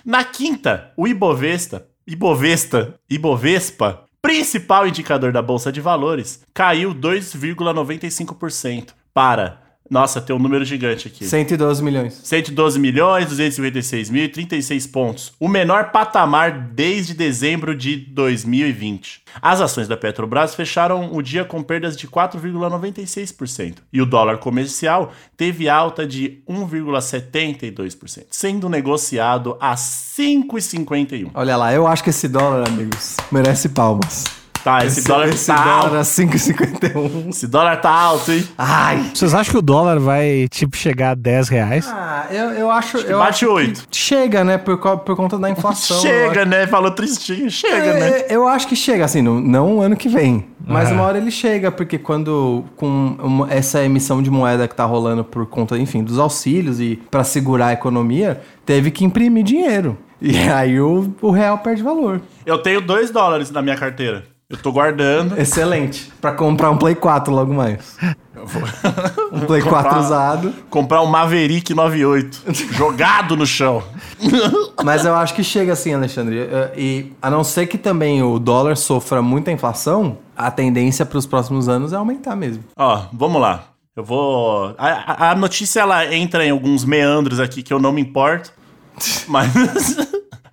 Na 0.04 0.22
quinta, 0.22 0.90
o 0.96 1.08
Ibovesta. 1.08 1.86
Ibovesta. 2.06 2.94
Ibovespa. 3.10 4.02
Principal 4.26 4.88
indicador 4.88 5.30
da 5.30 5.40
Bolsa 5.40 5.70
de 5.70 5.80
Valores, 5.80 6.42
caiu 6.52 6.92
2,95% 6.92 8.88
para. 9.14 9.65
Nossa, 9.90 10.20
tem 10.20 10.34
um 10.34 10.38
número 10.38 10.64
gigante 10.64 11.08
aqui. 11.08 11.24
112 11.24 11.82
milhões. 11.82 12.20
112 12.22 12.78
milhões, 12.78 13.26
256 13.26 14.10
mil 14.10 14.24
e 14.24 14.28
36 14.28 14.86
pontos. 14.86 15.32
O 15.38 15.48
menor 15.48 15.90
patamar 15.90 16.70
desde 16.72 17.14
dezembro 17.14 17.76
de 17.76 17.96
2020. 17.96 19.22
As 19.40 19.60
ações 19.60 19.88
da 19.88 19.96
Petrobras 19.96 20.54
fecharam 20.54 21.14
o 21.14 21.22
dia 21.22 21.44
com 21.44 21.62
perdas 21.62 21.96
de 21.96 22.08
4,96%. 22.08 23.76
E 23.92 24.00
o 24.00 24.06
dólar 24.06 24.38
comercial 24.38 25.12
teve 25.36 25.68
alta 25.68 26.06
de 26.06 26.42
1,72%, 26.48 28.26
sendo 28.30 28.68
negociado 28.68 29.56
a 29.60 29.74
5,51. 29.74 31.30
Olha 31.34 31.56
lá, 31.56 31.72
eu 31.72 31.86
acho 31.86 32.02
que 32.02 32.10
esse 32.10 32.28
dólar, 32.28 32.66
amigos, 32.68 33.16
merece 33.30 33.68
palmas. 33.68 34.45
Tá, 34.66 34.84
esse, 34.84 35.04
dólar 35.06 35.28
esse 35.28 35.46
tá 35.46 35.54
dólar 35.62 35.84
alto. 35.84 35.96
a 35.98 36.00
5,51. 36.00 37.28
Esse 37.30 37.46
dólar 37.46 37.76
tá 37.80 37.88
alto, 37.90 38.32
hein? 38.32 38.44
Ai. 38.58 39.10
Vocês 39.14 39.32
acham 39.32 39.52
que 39.52 39.58
o 39.58 39.62
dólar 39.62 40.00
vai, 40.00 40.48
tipo, 40.50 40.76
chegar 40.76 41.10
a 41.10 41.14
10 41.14 41.48
reais? 41.48 41.86
Ah, 41.88 42.26
eu, 42.30 42.50
eu 42.50 42.70
acho. 42.70 42.96
eu 42.98 43.18
bate 43.18 43.44
acho 43.44 43.52
oito. 43.52 43.86
que 43.88 43.96
Chega, 43.96 44.42
né? 44.42 44.58
Por, 44.58 44.76
por 44.78 45.14
conta 45.14 45.38
da 45.38 45.48
inflação. 45.48 46.00
chega, 46.00 46.40
acho- 46.40 46.50
né? 46.50 46.66
Falou 46.66 46.90
tristinho. 46.90 47.48
Chega, 47.48 47.76
É, 47.76 48.00
né? 48.00 48.24
Eu 48.28 48.48
acho 48.48 48.66
que 48.66 48.74
chega, 48.74 49.04
assim, 49.04 49.22
não, 49.22 49.40
não 49.40 49.80
ano 49.80 49.96
que 49.96 50.08
vem. 50.08 50.46
Mas 50.66 50.90
Ah. 50.90 50.94
uma 50.94 51.02
hora 51.04 51.18
ele 51.18 51.30
chega, 51.30 51.70
porque 51.70 51.96
quando 51.96 52.64
com 52.74 53.16
uma- 53.22 53.52
essa 53.52 53.84
emissão 53.84 54.20
de 54.20 54.30
moeda 54.30 54.66
que 54.66 54.74
tá 54.74 54.84
rolando 54.84 55.22
por 55.22 55.46
conta, 55.46 55.78
enfim, 55.78 56.02
dos 56.02 56.18
auxílios 56.18 56.80
e 56.80 56.96
para 57.08 57.22
segurar 57.22 57.68
a 57.68 57.72
economia, 57.72 58.40
teve 58.64 58.90
que 58.90 59.04
imprimir 59.04 59.44
dinheiro. 59.44 59.96
E 60.20 60.36
aí 60.48 60.80
o, 60.80 61.14
o 61.22 61.30
real 61.30 61.58
perde 61.58 61.84
valor. 61.84 62.20
Eu 62.44 62.58
tenho 62.58 62.80
2 62.80 63.10
dólares 63.12 63.50
na 63.52 63.62
minha 63.62 63.76
carteira. 63.76 64.24
Eu 64.48 64.56
tô 64.56 64.70
guardando. 64.70 65.36
Excelente. 65.40 66.12
Pra 66.20 66.30
comprar 66.32 66.70
um 66.70 66.76
Play 66.76 66.94
4 66.94 67.34
logo 67.34 67.52
mais. 67.52 67.96
Eu 68.34 68.46
vou 68.46 68.62
Um 69.32 69.40
Play 69.40 69.60
4 69.60 69.98
usado. 69.98 70.54
comprar 70.70 71.02
um 71.02 71.06
Maverick 71.06 71.74
98 71.74 72.42
jogado 72.72 73.36
no 73.36 73.44
chão. 73.44 73.82
Mas 74.84 75.04
eu 75.04 75.16
acho 75.16 75.34
que 75.34 75.42
chega 75.42 75.72
assim, 75.72 75.92
Alexandre. 75.94 76.38
Eh, 76.40 76.72
E 76.76 77.12
a 77.20 77.28
não 77.28 77.42
ser 77.42 77.66
que 77.66 77.76
também 77.76 78.22
o 78.22 78.38
dólar 78.38 78.76
sofra 78.76 79.20
muita 79.20 79.50
inflação, 79.50 80.18
a 80.36 80.48
tendência 80.50 81.04
para 81.04 81.18
os 81.18 81.26
próximos 81.26 81.68
anos 81.68 81.92
é 81.92 81.96
aumentar 81.96 82.36
mesmo. 82.36 82.62
Ó, 82.78 83.02
vamos 83.12 83.40
lá. 83.40 83.64
Eu 83.96 84.04
vou. 84.04 84.74
A, 84.78 84.86
a- 84.88 85.30
a 85.30 85.34
notícia 85.34 85.80
ela 85.80 86.14
entra 86.14 86.44
em 86.46 86.50
alguns 86.50 86.84
meandros 86.84 87.40
aqui 87.40 87.62
que 87.64 87.72
eu 87.72 87.80
não 87.80 87.90
me 87.92 88.00
importo, 88.02 88.52
mas 89.26 89.50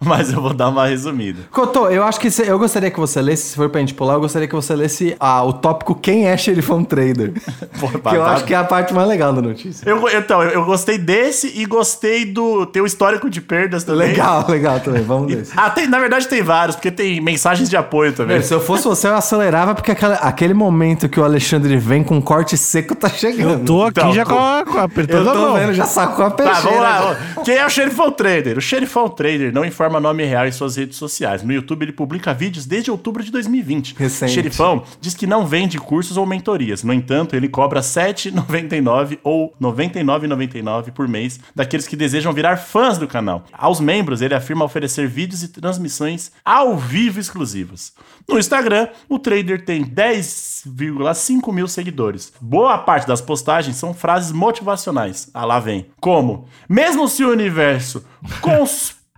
mas 0.06 0.32
eu 0.34 0.42
vou 0.42 0.54
dar 0.54 0.70
uma 0.70 0.88
resumida. 0.88 1.42
Cotô, 1.52 1.90
eu 1.90 2.04
acho 2.04 2.20
que 2.20 2.30
se- 2.32 2.48
eu 2.48 2.58
gostaria 2.60 2.92
que 2.92 3.00
você 3.00 3.22
lesse, 3.22 3.50
se 3.50 3.56
for 3.56 3.70
pra 3.70 3.80
gente 3.80 3.94
pular, 3.94 4.16
eu 4.16 4.20
gostaria 4.22 4.48
que 4.48 4.56
você 4.56 4.76
lesse 4.76 5.16
ah, 5.20 5.44
o 5.44 5.54
tópico 5.54 5.96
Quem 5.96 6.28
é 6.28 6.36
xerifão 6.38 6.84
trader? 6.84 7.32
Pô, 7.80 7.88
que 7.88 7.96
eu 7.96 8.24
tá- 8.24 8.32
acho 8.34 8.44
que 8.46 8.54
é 8.54 8.58
a 8.58 8.64
parte 8.64 8.94
mais 8.94 9.08
legal 9.08 9.34
da 9.34 9.42
notícia. 9.42 9.88
Eu, 9.88 10.08
então, 10.10 10.42
eu, 10.44 10.50
eu 10.52 10.66
gostei 10.66 10.98
desse 10.98 11.52
e 11.56 11.66
gostei 11.66 12.26
do. 12.26 12.66
Tem 12.66 12.82
o 12.82 12.86
histórico 12.86 13.30
de 13.30 13.42
perdas 13.42 13.84
também. 13.84 14.10
Legal, 14.10 14.46
legal 14.50 14.80
também, 14.80 15.02
vamos 15.04 15.34
nesse. 15.34 15.52
Ah, 15.56 15.70
tem, 15.70 15.88
na 15.88 16.00
verdade 16.00 16.28
tem 16.28 16.42
vários, 16.42 16.76
porque 16.76 16.92
tem 16.92 17.22
mensagens 17.22 17.70
de 17.70 17.78
apoio 17.78 18.14
também. 18.14 18.38
Meu, 18.38 18.46
se 18.46 18.54
eu 18.54 18.60
fosse 18.62 18.84
você, 18.84 19.08
eu 19.08 19.16
acelerava, 19.16 19.74
porque 19.76 19.92
aquela- 19.92 20.16
aquele 20.16 20.54
momento 20.54 21.08
que 21.10 21.20
o 21.20 21.24
Alexandre 21.24 21.78
vem 21.78 22.04
com 22.04 22.22
corte 22.22 22.58
seco 22.58 22.96
tá 22.96 23.10
chegando. 23.10 23.66
Tô 23.66 23.84
aqui 23.84 24.00
Então, 24.00 24.14
já 24.14 24.26
com 24.26 24.38
a, 24.38 24.64
com 24.66 24.78
Eu 24.78 24.84
apertando 24.84 25.30
a 25.30 25.34
tô 25.34 25.40
mão. 25.40 25.54
vendo, 25.56 25.74
já 25.74 25.86
sacou 25.86 26.26
a 26.26 26.30
Tá, 26.32 26.44
peixeira. 26.44 26.62
vamos 26.62 26.80
lá. 26.82 27.18
Quem 27.44 27.56
é 27.56 27.66
o 27.66 27.70
Xerifão 27.70 28.12
Trader? 28.12 28.58
O 28.58 28.62
Xerifão 28.62 29.08
Trader 29.10 29.54
não 29.54 29.64
informa 29.66 29.93
nome 30.00 30.24
real 30.26 30.48
em 30.48 30.52
suas 30.52 30.76
redes 30.76 30.98
sociais. 30.98 31.44
No 31.44 31.54
YouTube, 31.54 31.84
ele 31.84 31.92
publica 31.92 32.34
vídeos 32.34 32.66
desde 32.66 32.92
outubro 32.92 33.24
de 33.24 33.32
2020. 33.32 33.96
Recente. 33.98 34.32
Xerifão 34.34 34.84
diz 35.00 35.14
que 35.14 35.28
não 35.28 35.46
vende 35.46 35.78
cursos 35.78 36.18
ou 36.18 36.26
mentorias. 36.26 36.84
No 36.84 36.94
entanto, 36.94 37.36
ele 37.36 37.48
cobra 37.48 37.80
R$ 37.80 37.86
7,99 37.86 39.20
ou 39.24 39.54
R$ 39.60 39.68
99,99 39.68 40.92
por 40.92 41.08
mês 41.08 41.40
daqueles 41.56 41.88
que 41.88 41.96
desejam 41.96 42.34
virar 42.34 42.58
fãs 42.58 42.98
do 42.98 43.08
canal. 43.08 43.46
Aos 43.54 43.80
membros, 43.80 44.22
ele 44.22 44.36
afirma 44.36 44.66
oferecer 44.66 45.08
vídeos 45.08 45.44
e 45.44 45.48
transmissões 45.48 46.32
ao 46.44 46.78
vivo 46.78 47.20
exclusivas. 47.20 47.94
No 48.28 48.40
Instagram, 48.40 48.88
o 49.10 49.20
trader 49.20 49.66
tem 49.66 49.84
10,5 49.84 51.54
mil 51.54 51.68
seguidores. 51.68 52.34
Boa 52.40 52.78
parte 52.78 53.08
das 53.08 53.22
postagens 53.22 53.76
são 53.76 53.94
frases 53.94 54.32
motivacionais. 54.32 55.30
Ah, 55.34 55.46
lá 55.46 55.60
vem. 55.60 55.88
Como? 56.00 56.48
Mesmo 56.68 57.08
se 57.08 57.24
o 57.24 57.32
universo 57.32 58.04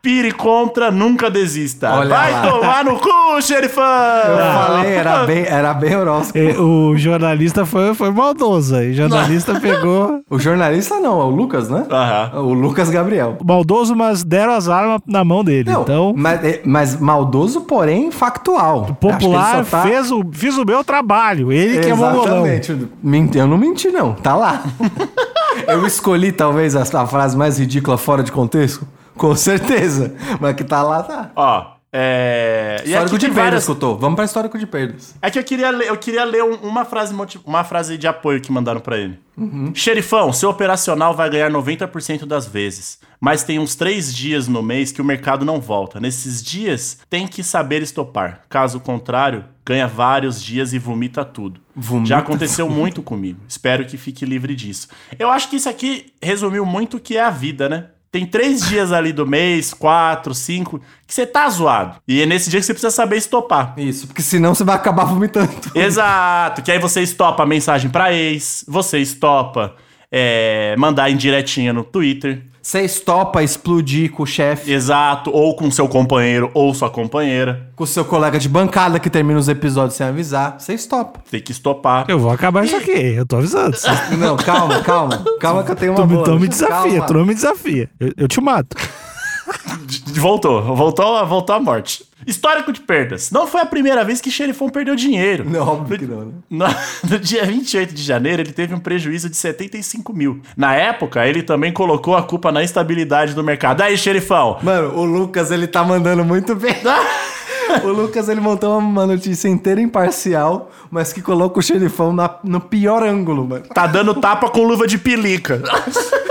conspire 0.05 0.31
contra, 0.31 0.91
nunca 0.91 1.29
desista. 1.31 1.91
Olha 1.93 2.09
Vai 2.15 2.31
lá. 2.31 2.41
tomar 2.43 2.85
no 2.85 2.99
cu, 2.99 3.41
xerifão! 3.41 3.83
Eu 3.83 4.37
falei, 4.37 4.91
era 4.93 5.25
bem, 5.25 5.45
era 5.45 5.73
bem 5.73 5.95
horóscopo. 5.95 6.37
E 6.37 6.55
O 6.57 6.95
jornalista 6.95 7.65
foi, 7.65 7.93
foi 7.95 8.11
maldoso 8.11 8.75
aí. 8.75 8.91
O 8.91 8.93
jornalista 8.93 9.59
pegou. 9.59 10.23
O 10.29 10.39
jornalista 10.39 10.99
não, 10.99 11.21
é 11.21 11.23
o 11.23 11.29
Lucas, 11.29 11.69
né? 11.69 11.85
Aham. 11.89 12.41
O 12.41 12.53
Lucas 12.53 12.89
Gabriel. 12.89 13.37
Maldoso, 13.45 13.95
mas 13.95 14.23
deram 14.23 14.53
as 14.53 14.67
armas 14.67 14.99
na 15.07 15.23
mão 15.23 15.43
dele. 15.43 15.71
Não, 15.71 15.83
então, 15.83 16.13
mas, 16.15 16.43
é- 16.43 16.61
mas 16.65 16.99
maldoso, 16.99 17.61
porém 17.61 18.11
factual. 18.11 18.85
Que 18.85 18.93
popular 18.93 19.63
tá- 19.65 19.83
fez 19.83 20.11
o, 20.11 20.23
fiz 20.31 20.57
o 20.57 20.65
meu 20.65 20.83
trabalho. 20.83 21.51
Ele 21.51 21.79
que 21.79 21.89
é 21.89 21.93
mongolão. 21.93 22.45
Exatamente. 22.45 23.37
Eu 23.37 23.47
não 23.47 23.57
menti, 23.57 23.89
não. 23.89 24.13
Tá 24.13 24.35
lá. 24.35 24.63
eu 25.67 25.85
escolhi, 25.85 26.31
talvez, 26.31 26.75
a, 26.75 26.81
a 26.81 27.07
frase 27.07 27.37
mais 27.37 27.57
ridícula 27.59 27.97
fora 27.97 28.23
de 28.23 28.31
contexto. 28.31 28.85
Com 29.17 29.35
certeza. 29.35 30.13
Mas 30.39 30.55
que 30.55 30.63
tá 30.63 30.81
lá, 30.83 31.03
tá. 31.03 31.31
Ó, 31.35 31.75
é... 31.97 32.81
Histórico 32.85 33.17
de 33.17 33.27
perdas, 33.27 33.65
várias... 33.65 33.99
Vamos 33.99 34.15
pra 34.15 34.25
histórico 34.25 34.59
de 34.59 34.67
perdas. 34.67 35.15
É 35.21 35.31
que 35.31 35.39
eu 35.39 35.43
queria 35.43 35.69
ler, 35.69 35.87
eu 35.87 35.95
queria 35.97 36.25
ler 36.25 36.43
um- 36.43 36.55
uma, 36.67 36.83
frase 36.83 37.13
uma 37.45 37.63
frase 37.63 37.97
de 37.97 38.05
apoio 38.05 38.41
que 38.41 38.51
mandaram 38.51 38.81
pra 38.81 38.97
ele. 38.97 39.17
Xerifão, 39.73 40.31
seu 40.33 40.49
operacional 40.49 41.13
vai 41.15 41.29
ganhar 41.29 41.49
90% 41.49 42.25
das 42.25 42.45
vezes. 42.47 42.99
Mas 43.19 43.43
tem 43.43 43.59
uns 43.59 43.75
três 43.75 44.13
dias 44.13 44.47
no 44.47 44.61
mês 44.61 44.91
que 44.91 45.01
o 45.01 45.05
mercado 45.05 45.45
não 45.45 45.59
volta. 45.61 45.99
Nesses 45.99 46.43
dias, 46.43 46.99
tem 47.09 47.25
que 47.27 47.41
saber 47.43 47.81
estopar. 47.81 48.41
Caso 48.49 48.79
contrário, 48.81 49.45
ganha 49.65 49.87
vários 49.87 50.43
dias 50.43 50.73
e 50.73 50.79
vomita 50.79 51.23
tudo. 51.23 51.61
Vomita 51.73 52.09
Já 52.09 52.17
aconteceu 52.19 52.69
muito 52.69 53.01
comigo. 53.01 53.39
Espero 53.47 53.85
que 53.85 53.95
fique 53.97 54.25
livre 54.25 54.53
disso. 54.53 54.89
Eu 55.17 55.29
acho 55.31 55.49
que 55.49 55.55
isso 55.55 55.69
aqui 55.69 56.13
resumiu 56.21 56.65
muito 56.65 56.97
o 56.97 56.99
que 56.99 57.15
é 57.17 57.23
a 57.23 57.29
vida, 57.29 57.67
né? 57.69 57.85
Tem 58.11 58.25
três 58.25 58.65
dias 58.67 58.91
ali 58.91 59.11
do 59.11 59.27
mês, 59.27 59.73
quatro, 59.73 60.33
cinco, 60.33 60.79
que 61.05 61.13
você 61.13 61.25
tá 61.25 61.49
zoado. 61.49 61.97
E 62.07 62.21
é 62.21 62.25
nesse 62.25 62.49
dia 62.49 62.59
que 62.59 62.65
você 62.65 62.73
precisa 62.73 62.91
saber 62.91 63.17
estopar. 63.17 63.73
Isso, 63.77 64.07
porque 64.07 64.21
senão 64.21 64.55
você 64.55 64.63
vai 64.63 64.75
acabar 64.75 65.03
vomitando. 65.05 65.51
Exato, 65.75 66.61
que 66.61 66.71
aí 66.71 66.79
você 66.79 67.01
estopa 67.01 67.43
a 67.43 67.45
mensagem 67.45 67.89
pra 67.89 68.13
ex, 68.13 68.63
você 68.67 68.99
estopa 68.99 69.75
é, 70.11 70.75
mandar 70.77 71.09
indiretinha 71.09 71.73
no 71.73 71.83
Twitter, 71.83 72.43
Você 72.61 72.81
estopa 72.81 73.43
explodir 73.43 74.11
com 74.11 74.23
o 74.23 74.25
chefe, 74.25 74.71
exato, 74.73 75.29
ou 75.31 75.55
com 75.55 75.69
seu 75.69 75.87
companheiro 75.87 76.49
ou 76.53 76.73
sua 76.73 76.89
companheira. 76.89 77.69
com 77.75 77.83
o 77.83 77.87
seu 77.87 78.03
colega 78.03 78.39
de 78.39 78.49
bancada 78.49 78.99
que 78.99 79.07
termina 79.09 79.39
os 79.39 79.47
episódios 79.47 79.95
sem 79.95 80.07
avisar. 80.07 80.55
Você 80.59 80.73
estopa. 80.73 81.19
Tem 81.29 81.39
que 81.41 81.51
estopar. 81.51 82.05
Eu 82.07 82.17
vou 82.17 82.31
acabar 82.31 82.65
isso 82.65 82.75
aqui, 82.75 82.91
eu 82.91 83.25
tô 83.25 83.35
avisando. 83.37 83.77
Não, 84.17 84.35
calma, 84.35 84.79
calma. 84.81 85.23
Calma 85.39 85.63
que 85.63 85.71
eu 85.71 85.75
tenho 85.75 85.91
uma 85.91 86.01
Tu, 86.01 86.07
me- 86.07 86.13
boa. 86.15 86.25
tu 86.25 86.39
me 86.39 86.47
desafia, 86.47 86.91
Calma. 86.91 87.05
tu 87.05 87.13
não 87.13 87.25
me 87.25 87.33
desafia. 87.35 87.89
Eu, 87.99 88.11
eu 88.17 88.27
te 88.27 88.41
mato. 88.41 88.75
Voltou, 90.15 90.75
voltou, 90.75 91.27
voltou 91.27 91.55
a 91.55 91.59
morte. 91.59 92.03
Histórico 92.25 92.71
de 92.71 92.81
perdas. 92.81 93.29
Não 93.31 93.45
foi 93.47 93.61
a 93.61 93.65
primeira 93.65 94.03
vez 94.03 94.19
que 94.21 94.31
Xerifão 94.31 94.69
perdeu 94.69 94.95
dinheiro. 94.95 95.45
Não, 95.49 95.61
óbvio 95.67 95.99
que 95.99 96.05
não, 96.05 96.25
né? 96.25 96.31
No, 96.49 96.65
no 97.09 97.19
dia 97.19 97.45
28 97.45 97.93
de 97.93 98.01
janeiro, 98.03 98.41
ele 98.41 98.51
teve 98.51 98.73
um 98.73 98.79
prejuízo 98.79 99.29
de 99.29 99.37
75 99.37 100.13
mil. 100.13 100.41
Na 100.57 100.73
época, 100.75 101.25
ele 101.27 101.43
também 101.43 101.71
colocou 101.71 102.15
a 102.15 102.23
culpa 102.23 102.51
na 102.51 102.63
instabilidade 102.63 103.33
do 103.33 103.43
mercado. 103.43 103.81
Aí, 103.81 103.97
xerifão, 103.97 104.57
Mano, 104.63 104.97
o 104.97 105.05
Lucas, 105.05 105.51
ele 105.51 105.67
tá 105.67 105.83
mandando 105.83 106.23
muito 106.25 106.55
bem. 106.55 106.75
o 107.83 107.87
Lucas, 107.87 108.29
ele 108.29 108.39
montou 108.41 108.77
uma 108.77 109.05
notícia 109.05 109.47
inteira 109.47 109.81
imparcial, 109.81 110.71
mas 110.89 111.11
que 111.13 111.21
coloca 111.21 111.59
o 111.59 111.61
xerifão 111.61 112.13
na- 112.13 112.37
no 112.43 112.59
pior 112.61 113.03
ângulo, 113.03 113.47
mano. 113.47 113.65
tá 113.73 113.85
dando 113.87 114.13
tapa 114.15 114.49
com 114.49 114.63
luva 114.63 114.87
de 114.87 114.97
pelica. 114.97 115.61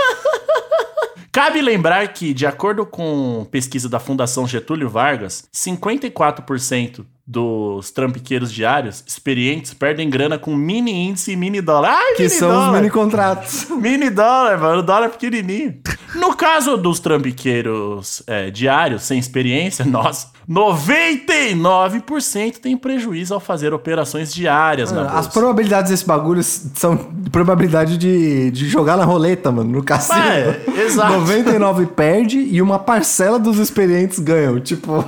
Cabe 1.34 1.60
lembrar 1.60 2.06
que, 2.12 2.32
de 2.32 2.46
acordo 2.46 2.86
com 2.86 3.44
pesquisa 3.50 3.88
da 3.88 3.98
Fundação 3.98 4.46
Getúlio 4.46 4.88
Vargas, 4.88 5.48
54% 5.52 7.04
dos 7.26 7.90
trampiqueiros 7.90 8.52
diários 8.52 9.02
experientes 9.06 9.72
perdem 9.72 10.10
grana 10.10 10.38
com 10.38 10.54
mini 10.54 11.08
índice 11.08 11.32
e 11.32 11.36
mini 11.36 11.62
dólar. 11.62 11.94
Ai, 11.96 12.14
Que 12.16 12.24
mini 12.24 12.34
são 12.34 12.50
dólar. 12.50 12.68
os 12.70 12.76
mini 12.76 12.90
contratos. 12.90 13.66
Mini 13.80 14.10
dólar, 14.10 14.60
mano. 14.60 14.82
Dólar 14.82 15.08
pequenininho. 15.08 15.74
No 16.16 16.36
caso 16.36 16.76
dos 16.76 17.00
trambiqueiros 17.00 18.22
é, 18.26 18.50
diários, 18.50 19.02
sem 19.04 19.18
experiência, 19.18 19.84
nossa, 19.84 20.28
99% 20.48 22.58
tem 22.58 22.76
prejuízo 22.76 23.34
ao 23.34 23.40
fazer 23.40 23.72
operações 23.72 24.32
diárias 24.32 24.92
na 24.92 25.02
bolsa. 25.04 25.18
As 25.18 25.28
probabilidades 25.28 25.90
desse 25.90 26.06
bagulho 26.06 26.42
são 26.42 26.96
probabilidade 27.32 27.96
de, 27.96 28.50
de 28.50 28.68
jogar 28.68 28.96
na 28.96 29.04
roleta, 29.04 29.50
mano, 29.50 29.70
no 29.70 29.82
cassino. 29.82 30.18
É, 30.20 30.60
exato. 30.78 31.12
99 31.20 31.86
perde 31.86 32.38
e 32.38 32.60
uma 32.60 32.78
parcela 32.78 33.38
dos 33.38 33.58
experientes 33.58 34.18
ganham. 34.18 34.60
Tipo, 34.60 35.04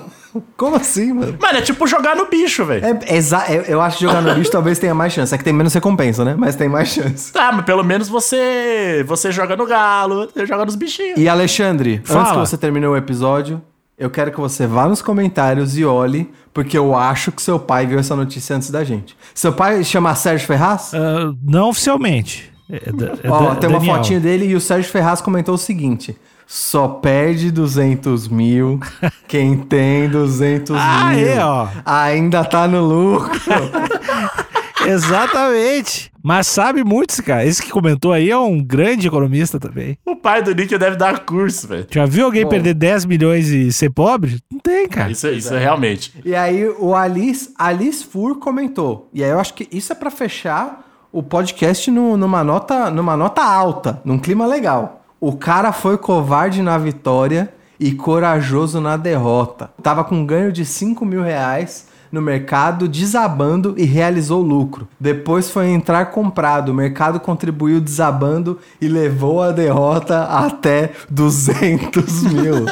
Como 0.56 0.76
assim, 0.76 1.12
mano? 1.12 1.36
Mano, 1.40 1.58
é 1.58 1.62
tipo 1.62 1.86
jogar 1.86 2.14
no 2.16 2.26
bicho, 2.26 2.64
velho. 2.64 2.84
É, 2.84 3.14
exa 3.16 3.44
eu, 3.48 3.62
eu 3.62 3.80
acho 3.80 3.98
que 3.98 4.04
jogar 4.04 4.20
no 4.22 4.34
bicho 4.34 4.50
talvez 4.50 4.78
tenha 4.78 4.94
mais 4.94 5.12
chance. 5.12 5.34
É 5.34 5.38
que 5.38 5.44
tem 5.44 5.52
menos 5.52 5.72
recompensa, 5.74 6.24
né? 6.24 6.34
Mas 6.36 6.54
tem 6.56 6.68
mais 6.68 6.88
chance. 6.88 7.32
Tá, 7.32 7.52
mas 7.52 7.64
pelo 7.64 7.82
menos 7.84 8.08
você 8.08 9.04
você 9.06 9.30
joga 9.32 9.56
no 9.56 9.66
galo, 9.66 10.28
você 10.32 10.46
joga 10.46 10.64
nos 10.64 10.74
bichinhos. 10.76 11.18
E 11.18 11.28
Alexandre, 11.28 11.96
antes 11.96 12.10
Fala. 12.12 12.32
que 12.32 12.38
você 12.48 12.56
termine 12.56 12.86
o 12.86 12.96
episódio, 12.96 13.60
eu 13.98 14.10
quero 14.10 14.30
que 14.30 14.38
você 14.40 14.66
vá 14.66 14.86
nos 14.88 15.00
comentários 15.02 15.76
e 15.78 15.84
olhe, 15.84 16.30
porque 16.52 16.76
eu 16.76 16.94
acho 16.96 17.32
que 17.32 17.40
seu 17.40 17.58
pai 17.58 17.86
viu 17.86 17.98
essa 17.98 18.14
notícia 18.14 18.54
antes 18.54 18.70
da 18.70 18.84
gente. 18.84 19.16
Seu 19.34 19.52
pai 19.52 19.82
chama 19.84 20.14
Sérgio 20.14 20.46
Ferraz? 20.46 20.92
Ah, 20.94 21.32
não 21.42 21.70
oficialmente. 21.70 22.52
É 22.70 22.90
da- 22.92 23.12
é 23.22 23.30
Ó, 23.30 23.40
da- 23.50 23.54
tem 23.56 23.68
uma 23.70 23.78
Daniel. 23.78 23.96
fotinha 23.96 24.18
dele 24.20 24.46
e 24.46 24.54
o 24.54 24.60
Sérgio 24.60 24.90
Ferraz 24.90 25.20
comentou 25.20 25.54
o 25.54 25.58
seguinte: 25.58 26.16
só 26.46 26.86
perde 26.86 27.50
200 27.50 28.28
mil 28.28 28.78
quem 29.26 29.56
tem 29.58 30.08
200 30.08 30.76
Ah, 30.78 31.10
mil. 31.12 31.26
é, 31.26 31.44
ó. 31.44 31.68
Ainda 31.84 32.44
tá 32.44 32.68
no 32.68 32.80
lucro. 32.86 33.38
Exatamente. 34.86 36.12
Mas 36.22 36.46
sabe 36.46 36.84
muito 36.84 37.10
esse 37.10 37.22
cara. 37.22 37.44
Esse 37.44 37.62
que 37.62 37.70
comentou 37.70 38.12
aí 38.12 38.30
é 38.30 38.38
um 38.38 38.62
grande 38.62 39.06
economista 39.08 39.58
também. 39.58 39.98
O 40.04 40.14
pai 40.16 40.42
do 40.42 40.54
Nick 40.54 40.76
deve 40.78 40.96
dar 40.96 41.20
curso, 41.24 41.66
velho. 41.68 41.86
Já 41.90 42.06
viu 42.06 42.24
alguém 42.24 42.44
Bom. 42.44 42.50
perder 42.50 42.74
10 42.74 43.04
milhões 43.04 43.48
e 43.48 43.72
ser 43.72 43.90
pobre? 43.90 44.38
Não 44.50 44.58
tem, 44.60 44.88
cara. 44.88 45.10
Isso, 45.10 45.26
isso 45.28 45.54
é 45.54 45.58
realmente. 45.58 46.12
E 46.24 46.34
aí 46.34 46.68
o 46.78 46.94
Alice, 46.94 47.52
Alice 47.58 48.04
Fur 48.04 48.38
comentou. 48.38 49.08
E 49.12 49.22
aí 49.24 49.30
eu 49.30 49.40
acho 49.40 49.54
que 49.54 49.68
isso 49.72 49.92
é 49.92 49.96
pra 49.96 50.10
fechar 50.10 50.84
o 51.12 51.22
podcast 51.22 51.90
no- 51.90 52.16
numa, 52.16 52.42
nota, 52.44 52.90
numa 52.90 53.16
nota 53.16 53.42
alta, 53.42 54.00
num 54.04 54.18
clima 54.18 54.46
legal. 54.46 55.04
O 55.20 55.36
cara 55.36 55.72
foi 55.72 55.96
covarde 55.96 56.60
na 56.60 56.76
vitória 56.76 57.52
e 57.80 57.92
corajoso 57.92 58.80
na 58.80 58.96
derrota. 58.96 59.70
Tava 59.82 60.04
com 60.04 60.26
ganho 60.26 60.52
de 60.52 60.64
5 60.64 61.04
mil 61.04 61.22
reais 61.22 61.85
no 62.12 62.20
mercado, 62.22 62.88
desabando 62.88 63.74
e 63.76 63.84
realizou 63.84 64.40
lucro. 64.42 64.88
Depois 64.98 65.50
foi 65.50 65.68
entrar 65.68 66.06
comprado, 66.06 66.70
o 66.70 66.74
mercado 66.74 67.18
contribuiu 67.20 67.80
desabando 67.80 68.58
e 68.80 68.88
levou 68.88 69.42
a 69.42 69.50
derrota 69.52 70.24
até 70.24 70.90
200 71.08 72.22
mil. 72.24 72.66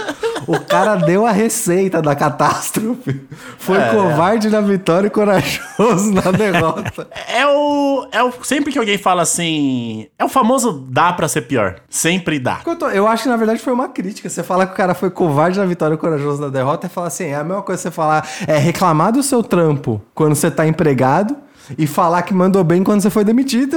O 0.47 0.61
cara 0.61 0.97
deu 0.97 1.25
a 1.27 1.31
receita 1.33 2.03
da 2.03 2.15
catástrofe. 2.15 3.19
Foi 3.59 3.79
É. 3.79 3.89
covarde 3.91 4.51
na 4.51 4.61
vitória 4.61 5.07
e 5.07 5.11
corajoso 5.11 6.13
na 6.13 6.31
derrota. 6.31 7.09
É 7.29 7.47
o, 7.47 8.07
é 8.13 8.23
o. 8.23 8.31
Sempre 8.43 8.71
que 8.71 8.79
alguém 8.79 8.99
fala 8.99 9.23
assim. 9.23 10.07
É 10.19 10.25
o 10.25 10.29
famoso 10.29 10.85
dá 10.87 11.15
pra 11.15 11.29
ser 11.29 11.43
pior. 11.43 11.77
Sempre 11.89 12.39
dá. 12.39 12.61
Eu, 12.67 12.77
tô- 12.77 12.91
eu 12.91 13.07
acho 13.09 13.23
que 13.23 13.29
na 13.31 13.37
verdade 13.39 13.59
foi 13.59 13.73
uma 13.73 13.89
crítica. 13.89 14.29
Você 14.29 14.43
fala 14.43 14.67
que 14.67 14.75
o 14.75 14.77
cara 14.77 14.93
foi 14.95 15.09
covarde 15.11 15.59
na 15.59 15.65
vitória 15.65 15.95
e 15.95 15.99
corajoso 15.99 16.43
na 16.43 16.49
derrota, 16.49 16.87
é 16.87 16.91
falar 16.91 17.07
assim: 17.07 17.25
é 17.25 17.37
a 17.37 17.45
mesma 17.45 17.63
coisa 17.63 17.81
você 17.81 17.91
falar, 17.91 18.29
é 18.47 18.59
reclamar 18.59 19.13
do 19.13 19.23
seu 19.25 19.43
trampo 19.43 20.01
quando 20.15 20.35
você 20.35 20.51
tá 20.51 20.67
empregado 20.67 21.37
e 21.79 21.87
falar 21.87 22.23
que 22.23 22.35
mandou 22.35 22.63
bem 22.63 22.85
quando 22.85 23.01
você 23.01 23.11
foi 23.11 23.25
demitido. 23.25 23.77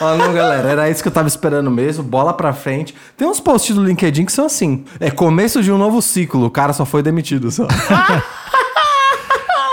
Ó, 0.00 0.16
não, 0.18 0.32
galera, 0.32 0.68
era 0.68 0.90
isso 0.90 1.02
que 1.02 1.08
eu 1.08 1.12
tava 1.12 1.28
esperando 1.28 1.70
mesmo. 1.70 2.02
Bola 2.02 2.32
pra 2.32 2.52
frente. 2.52 2.94
Tem 3.16 3.26
uns 3.26 3.40
posts 3.40 3.74
do 3.74 3.84
LinkedIn 3.84 4.24
que 4.24 4.32
são 4.32 4.46
assim: 4.46 4.84
é 5.00 5.10
começo 5.10 5.62
de 5.62 5.72
um 5.72 5.78
novo 5.78 6.00
ciclo, 6.00 6.46
o 6.46 6.50
cara 6.50 6.72
só 6.72 6.84
foi 6.84 7.02
demitido. 7.02 7.50
Só. 7.50 7.66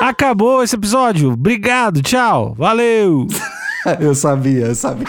Acabou 0.01 0.61
esse 0.63 0.75
episódio. 0.75 1.31
Obrigado, 1.31 2.01
tchau. 2.01 2.53
Valeu. 2.57 3.27
eu 4.01 4.13
sabia, 4.13 4.67
eu 4.67 4.75
sabia. 4.75 5.07